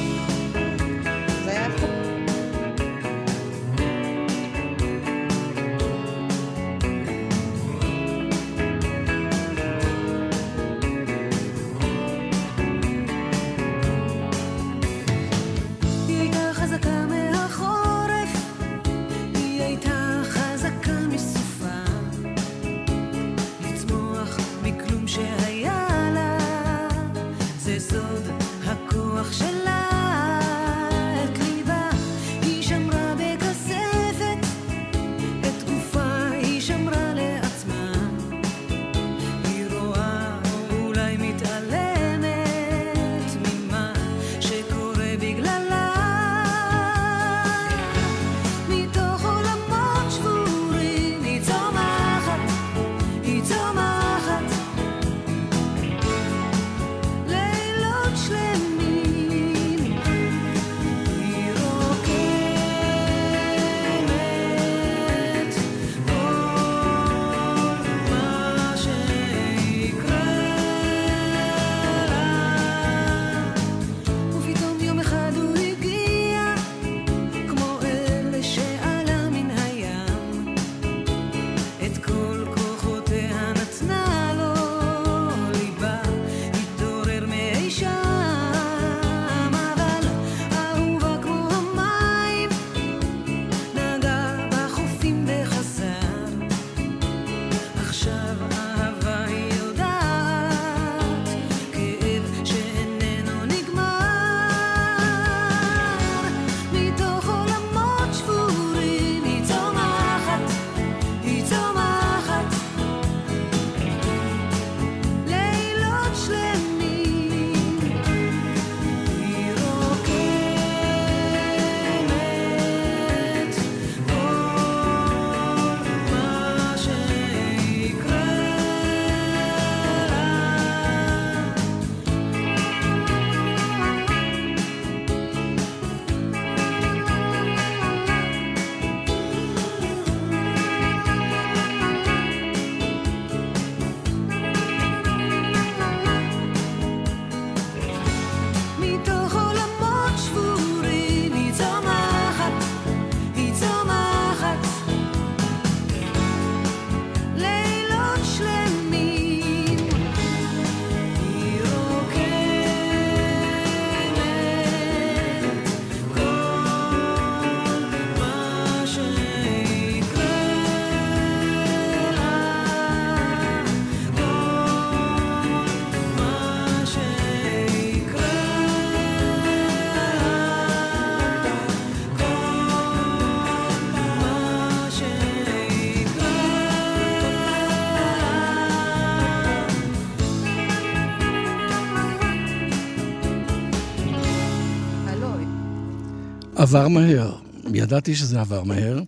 עבר 196.66 196.88
מהר. 196.88 197.36
ידעתי 197.74 198.16
שזה 198.16 198.42
עבר 198.42 198.64
מהר, 198.64 199.02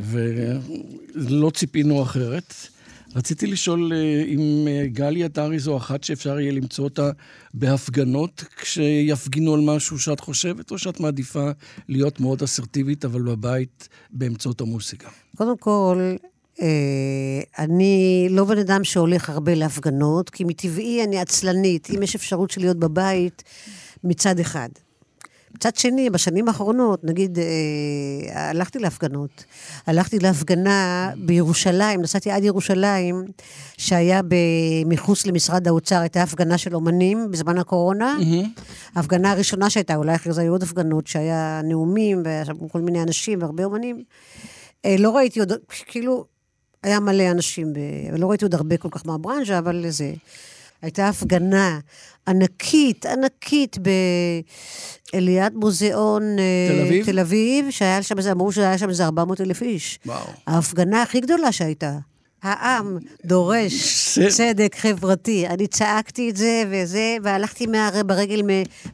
ולא 0.00 1.50
ציפינו 1.54 2.02
אחרת. 2.02 2.54
רציתי 3.16 3.46
לשאול 3.46 3.92
אה, 3.92 4.24
אם 4.26 4.68
אה, 4.68 4.86
גלי 4.86 5.24
עטרי 5.24 5.58
זו 5.58 5.76
אחת 5.76 6.04
שאפשר 6.04 6.40
יהיה 6.40 6.52
למצוא 6.52 6.84
אותה 6.84 7.10
בהפגנות 7.54 8.44
כשיפגינו 8.56 9.54
על 9.54 9.60
משהו 9.60 9.98
שאת 9.98 10.20
חושבת, 10.20 10.70
או 10.70 10.78
שאת 10.78 11.00
מעדיפה 11.00 11.50
להיות 11.88 12.20
מאוד 12.20 12.42
אסרטיבית, 12.42 13.04
אבל 13.04 13.22
בבית 13.22 13.88
באמצעות 14.10 14.60
המוסיקה? 14.60 15.08
קודם 15.36 15.56
כל, 15.56 16.16
אה, 16.60 17.40
אני 17.58 18.26
לא 18.30 18.44
בן 18.44 18.58
אדם 18.58 18.84
שהולך 18.84 19.30
הרבה 19.30 19.54
להפגנות, 19.54 20.30
כי 20.30 20.44
מטבעי 20.44 21.04
אני 21.04 21.18
עצלנית, 21.20 21.88
אם 21.96 22.02
יש 22.02 22.14
אפשרות 22.14 22.50
של 22.50 22.60
להיות 22.60 22.76
בבית 22.76 23.42
מצד 24.04 24.40
אחד. 24.40 24.68
מצד 25.54 25.76
שני, 25.76 26.10
בשנים 26.10 26.48
האחרונות, 26.48 27.04
נגיד, 27.04 27.38
אה, 27.38 28.50
הלכתי 28.50 28.78
להפגנות. 28.78 29.44
הלכתי 29.86 30.18
להפגנה 30.18 31.10
בירושלים, 31.16 32.00
נסעתי 32.02 32.30
עד 32.30 32.44
ירושלים, 32.44 33.24
שהיה 33.78 34.20
מחוץ 34.86 35.26
למשרד 35.26 35.68
האוצר, 35.68 35.98
הייתה 36.00 36.22
הפגנה 36.22 36.58
של 36.58 36.74
אומנים 36.74 37.30
בזמן 37.30 37.58
הקורונה. 37.58 38.16
ההפגנה 38.94 39.30
הראשונה 39.30 39.70
שהייתה, 39.70 39.96
אולי 39.96 40.14
אחרי 40.14 40.32
זה 40.32 40.40
היו 40.40 40.52
עוד 40.52 40.62
הפגנות, 40.62 41.06
שהיה 41.06 41.60
נאומים, 41.64 42.22
והיה 42.24 42.44
שם 42.44 42.68
כל 42.68 42.80
מיני 42.80 43.02
אנשים 43.02 43.38
והרבה 43.42 43.64
אומנים. 43.64 44.02
אה, 44.84 44.96
לא 44.98 45.16
ראיתי 45.16 45.40
עוד, 45.40 45.52
כאילו, 45.86 46.24
היה 46.82 47.00
מלא 47.00 47.30
אנשים, 47.30 47.72
ב- 47.72 47.78
לא 48.18 48.26
ראיתי 48.30 48.44
עוד 48.44 48.54
הרבה 48.54 48.76
כל 48.76 48.88
כך 48.90 49.06
מהברנז'ה, 49.06 49.58
אבל 49.58 49.84
זה... 49.88 50.12
הייתה 50.82 51.08
הפגנה 51.08 51.78
ענקית, 52.28 53.06
ענקית, 53.06 53.76
באליעד 55.12 55.54
מוזיאון 55.54 56.22
אה, 56.38 56.68
תל 56.68 56.80
אביב? 56.86 57.04
תל 57.06 57.18
אביב, 57.18 57.70
שהיה 57.70 58.02
שם 58.02 58.18
איזה, 58.18 58.32
אמרו 58.32 58.52
שהיה 58.52 58.78
שם 58.78 58.88
איזה 58.88 59.04
400 59.04 59.40
אלף 59.40 59.62
איש. 59.62 59.98
וואו. 60.06 60.26
ההפגנה 60.46 61.02
הכי 61.02 61.20
גדולה 61.20 61.52
שהייתה. 61.52 61.98
העם 62.42 62.98
דורש 63.24 63.72
צדק 64.28 64.76
חברתי. 64.78 65.46
אני 65.46 65.66
צעקתי 65.66 66.30
את 66.30 66.36
זה 66.36 66.64
וזה, 66.70 67.16
והלכתי 67.22 67.66
מה, 67.66 67.90
ברגל 68.06 68.42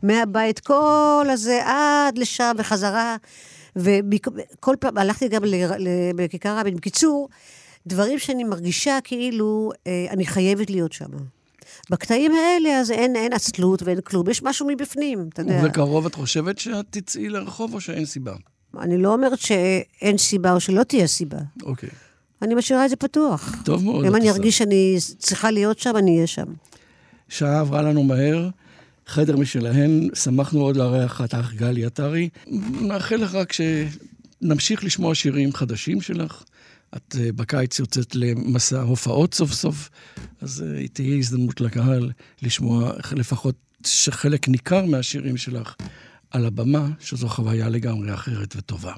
מהבית 0.03 0.61
כל 0.61 1.27
הזה 1.31 1.61
עד 1.65 2.19
לשם 2.19 2.53
וחזרה. 2.59 3.17
וכל 3.77 4.77
פעם, 4.81 4.99
הלכתי 4.99 5.29
גם 5.29 5.45
ל- 5.45 5.67
ל- 5.79 6.13
בכיכר 6.17 6.59
רבין. 6.59 6.77
בקיצור, 6.77 7.29
דברים 7.87 8.19
שאני 8.19 8.45
מרגישה 8.45 8.99
כאילו 9.05 9.73
אה, 9.87 10.07
אני 10.11 10.27
חייבת 10.27 10.71
להיות 10.71 10.93
שם. 10.93 11.07
בקטעים 11.91 12.33
האלה, 12.33 12.81
אז 12.81 12.91
אין, 12.91 13.17
אין 13.17 13.33
עצלות 13.33 13.83
ואין 13.83 14.01
כלום, 14.01 14.31
יש 14.31 14.43
משהו 14.43 14.67
מבפנים, 14.67 15.29
אתה 15.33 15.43
יודע. 15.43 15.61
ובקרוב 15.63 16.07
את 16.07 16.15
חושבת 16.15 16.59
שאת 16.59 16.87
תצאי 16.91 17.29
לרחוב 17.29 17.75
או 17.75 17.81
שאין 17.81 18.05
סיבה? 18.05 18.35
אני 18.81 19.03
לא 19.03 19.13
אומרת 19.13 19.39
שאין 19.39 20.19
סיבה 20.19 20.53
או 20.53 20.61
שלא 20.61 20.83
תהיה 20.83 21.07
סיבה. 21.07 21.39
אוקיי. 21.63 21.89
אני 22.43 22.55
משאירה 22.55 22.85
את 22.85 22.91
זה 22.91 22.97
פתוח. 22.97 23.55
טוב 23.65 23.85
מאוד. 23.85 24.05
אם 24.05 24.17
את 24.17 24.21
אני. 24.21 24.31
ארגיש 24.31 24.59
שאני 24.59 24.97
צריכה 25.19 25.51
להיות 25.51 25.79
שם, 25.79 25.97
אני 25.97 26.15
אהיה 26.15 26.27
שם. 26.27 26.47
שעה 27.29 27.61
עברה 27.61 27.83
לנו 27.83 28.03
מהר, 28.05 28.49
חדר 29.07 29.37
משלהן, 29.37 30.09
שמחנו 30.15 30.59
מאוד 30.59 30.77
לארח 30.77 31.21
אותך, 31.21 31.53
גלי 31.55 31.85
עטרי. 31.85 32.29
נאחל 32.81 33.17
לך 33.17 33.35
רק 33.35 33.53
שנמשיך 33.53 34.85
לשמוע 34.85 35.15
שירים 35.15 35.53
חדשים 35.53 36.01
שלך. 36.01 36.43
את 36.97 37.17
אה, 37.21 37.33
בקיץ 37.33 37.79
יוצאת 37.79 38.15
למסע 38.15 38.81
הופעות 38.81 39.35
סוף 39.35 39.53
סוף, 39.53 39.91
אז 40.41 40.65
אה, 40.67 40.89
תהיה 40.89 41.17
הזדמנות 41.17 41.61
לקהל 41.61 42.11
לשמוע 42.43 42.93
לפחות 43.13 43.55
שחלק 43.87 44.49
ניכר 44.49 44.85
מהשירים 44.85 45.37
שלך 45.37 45.75
על 46.31 46.47
הבמה, 46.47 46.89
שזו 47.01 47.29
חוויה 47.29 47.69
לגמרי 47.69 48.15
אחרת 48.15 48.57
וטובה. 48.57 48.93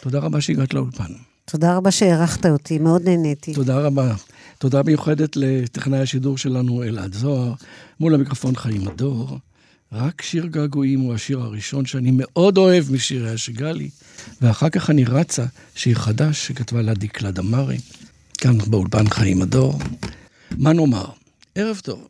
תודה 0.00 0.18
רבה 0.18 0.40
שהגעת 0.40 0.74
לאולפן. 0.74 1.12
תודה 1.44 1.76
רבה 1.76 1.90
שהערכת 1.90 2.46
אותי, 2.46 2.78
מאוד 2.78 3.02
נהניתי. 3.08 3.54
תודה 3.54 3.78
רבה. 3.78 4.14
תודה 4.58 4.82
מיוחדת 4.82 5.36
לטכנאי 5.36 5.98
השידור 5.98 6.38
שלנו, 6.38 6.82
אלעד 6.82 7.14
זוהר, 7.14 7.52
מול 8.00 8.14
המיקרופון 8.14 8.56
חיים 8.56 8.88
הדור. 8.88 9.38
רק 9.94 10.22
שיר 10.22 10.46
געגועים 10.46 11.00
הוא 11.00 11.14
השיר 11.14 11.40
הראשון 11.40 11.86
שאני 11.86 12.10
מאוד 12.12 12.58
אוהב 12.58 12.92
משירי 12.92 13.30
השגאלי, 13.30 13.90
ואחר 14.42 14.68
כך 14.68 14.90
אני 14.90 15.04
רצה 15.04 15.44
שיר 15.74 15.98
חדש 15.98 16.46
שכתבה 16.46 16.82
לה 16.82 16.94
דקלה 16.94 17.30
דמארי, 17.30 17.78
כאן 18.38 18.58
באולפן 18.58 19.08
חיים 19.08 19.42
הדור. 19.42 19.78
מה 20.58 20.72
נאמר? 20.72 21.06
ערב 21.54 21.80
טוב. 21.84 22.08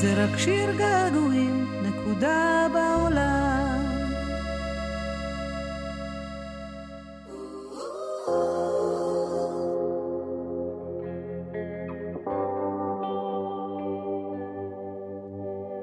זה 0.00 0.24
רק 0.24 0.38
שיר 0.38 0.70
געגועים, 0.78 1.66
נקודה 1.82 2.66
בעולם. 2.72 3.80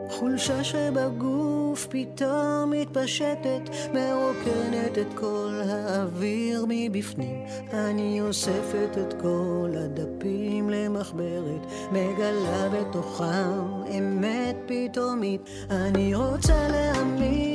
חולשה 0.09 0.63
שבגוף 0.63 1.32
פתאום 1.93 2.71
מתפשטת, 2.71 3.61
מרוקנת 3.93 4.97
את 4.97 5.13
כל 5.15 5.61
האוויר 5.69 6.65
מבפנים. 6.67 7.45
אני 7.73 8.21
אוספת 8.21 8.97
את 9.01 9.13
כל 9.21 9.69
הדפים 9.77 10.69
למחברת, 10.69 11.65
מגלה 11.91 12.69
בתוכם 12.69 13.59
אמת 13.97 14.55
פתאומית. 14.65 15.41
אני 15.69 16.15
רוצה 16.15 16.67
להאמין, 16.67 17.52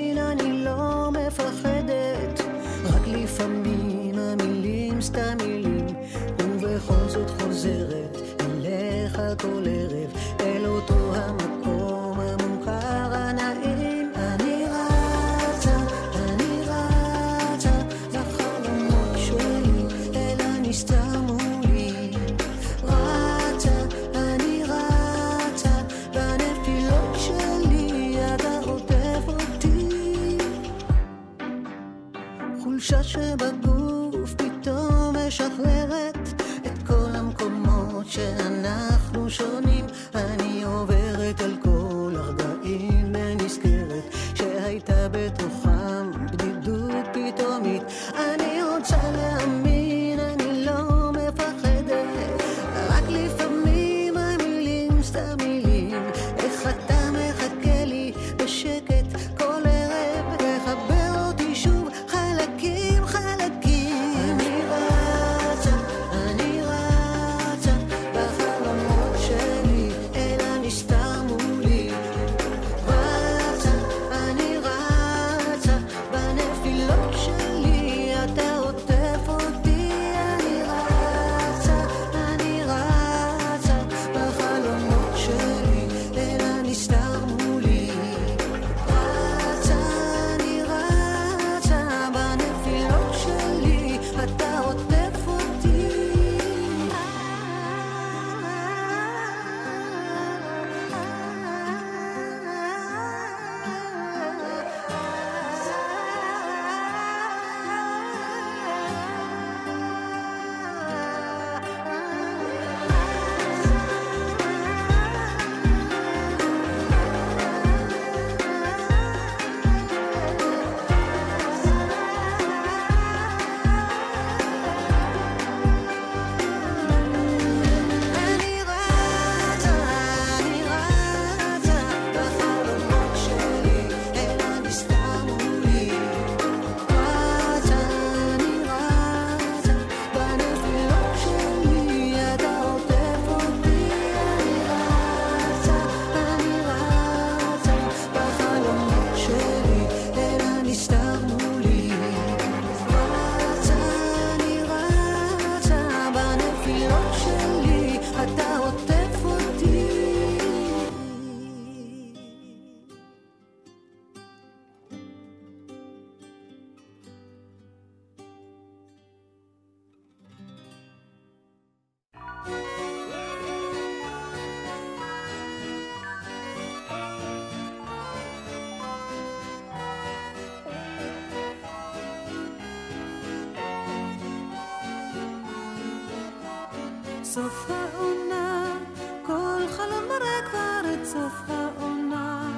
סוף 187.42 187.70
העונה, 187.70 188.76
כל 189.22 189.62
חלום 189.68 190.04
מראה 190.08 190.42
כבר 190.50 190.80
את 190.94 191.06
סוף 191.06 191.32
העונה. 191.48 192.50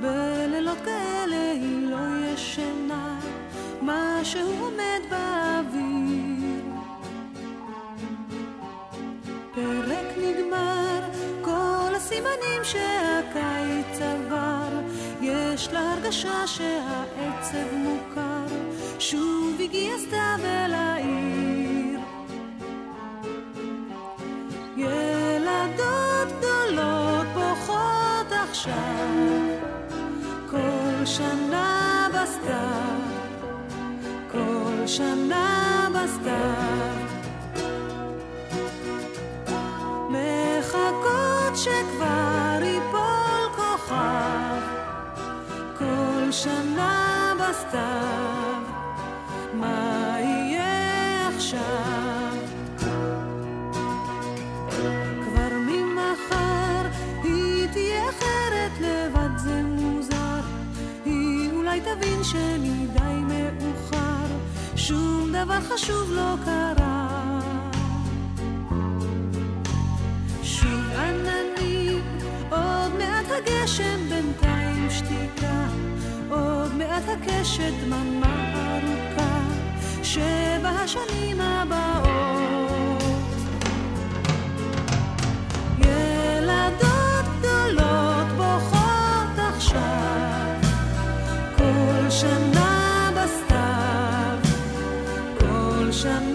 בלילות 0.00 0.78
כאלה 0.84 1.50
היא 1.52 1.86
לא 1.86 2.32
ישנה, 2.34 3.20
משהו 3.82 4.48
עומד 4.60 5.00
באוויר. 5.10 6.64
פרק 9.54 10.06
נגמר, 10.16 11.00
כל 11.42 11.94
הסימנים 11.96 12.62
שהקיץ 12.62 14.00
עבר, 14.00 14.80
יש 15.20 15.68
לה 15.72 15.92
הרגשה 15.92 16.46
שהעצב 16.46 17.74
מוכר, 17.74 18.46
שוב 18.98 19.60
הגיע 19.60 19.98
סתיו 19.98 20.38
אל 20.44 20.74
עכשיו, 28.66 29.08
כל 30.50 31.04
שנה 31.04 32.08
בסתיו, 32.14 32.98
כל 34.32 34.86
שנה 34.86 35.88
בסתיו. 35.94 36.94
מחכות 40.08 41.56
שכבר 41.56 42.58
ייפול 42.62 43.48
כוכב, 43.56 44.62
כל 45.78 46.32
שנה 46.32 47.32
בסתיו. 47.40 48.53
שלי 62.34 62.86
די 62.86 63.20
מאוחר, 63.28 64.26
שום 64.76 65.28
דבר 65.28 65.60
חשוב 65.60 66.10
לא 66.12 66.34
קרה. 66.44 67.40
שוב 70.42 70.84
עננים, 70.96 72.02
עוד 72.50 72.92
מעט 72.98 73.26
הגשם 73.30 74.08
בינתיים 74.08 74.90
שתיקה, 74.90 75.66
עוד 76.30 76.74
מעט 76.74 77.02
הקשת 77.08 77.72
דממה 77.84 78.54
ארוכה, 78.76 79.40
שבע 80.02 80.68
השנים 80.68 81.40
הבאות 81.40 82.03
שנה 92.20 93.10
בסתיו, 93.16 94.38
כל 95.38 95.92
שנה 95.92 96.33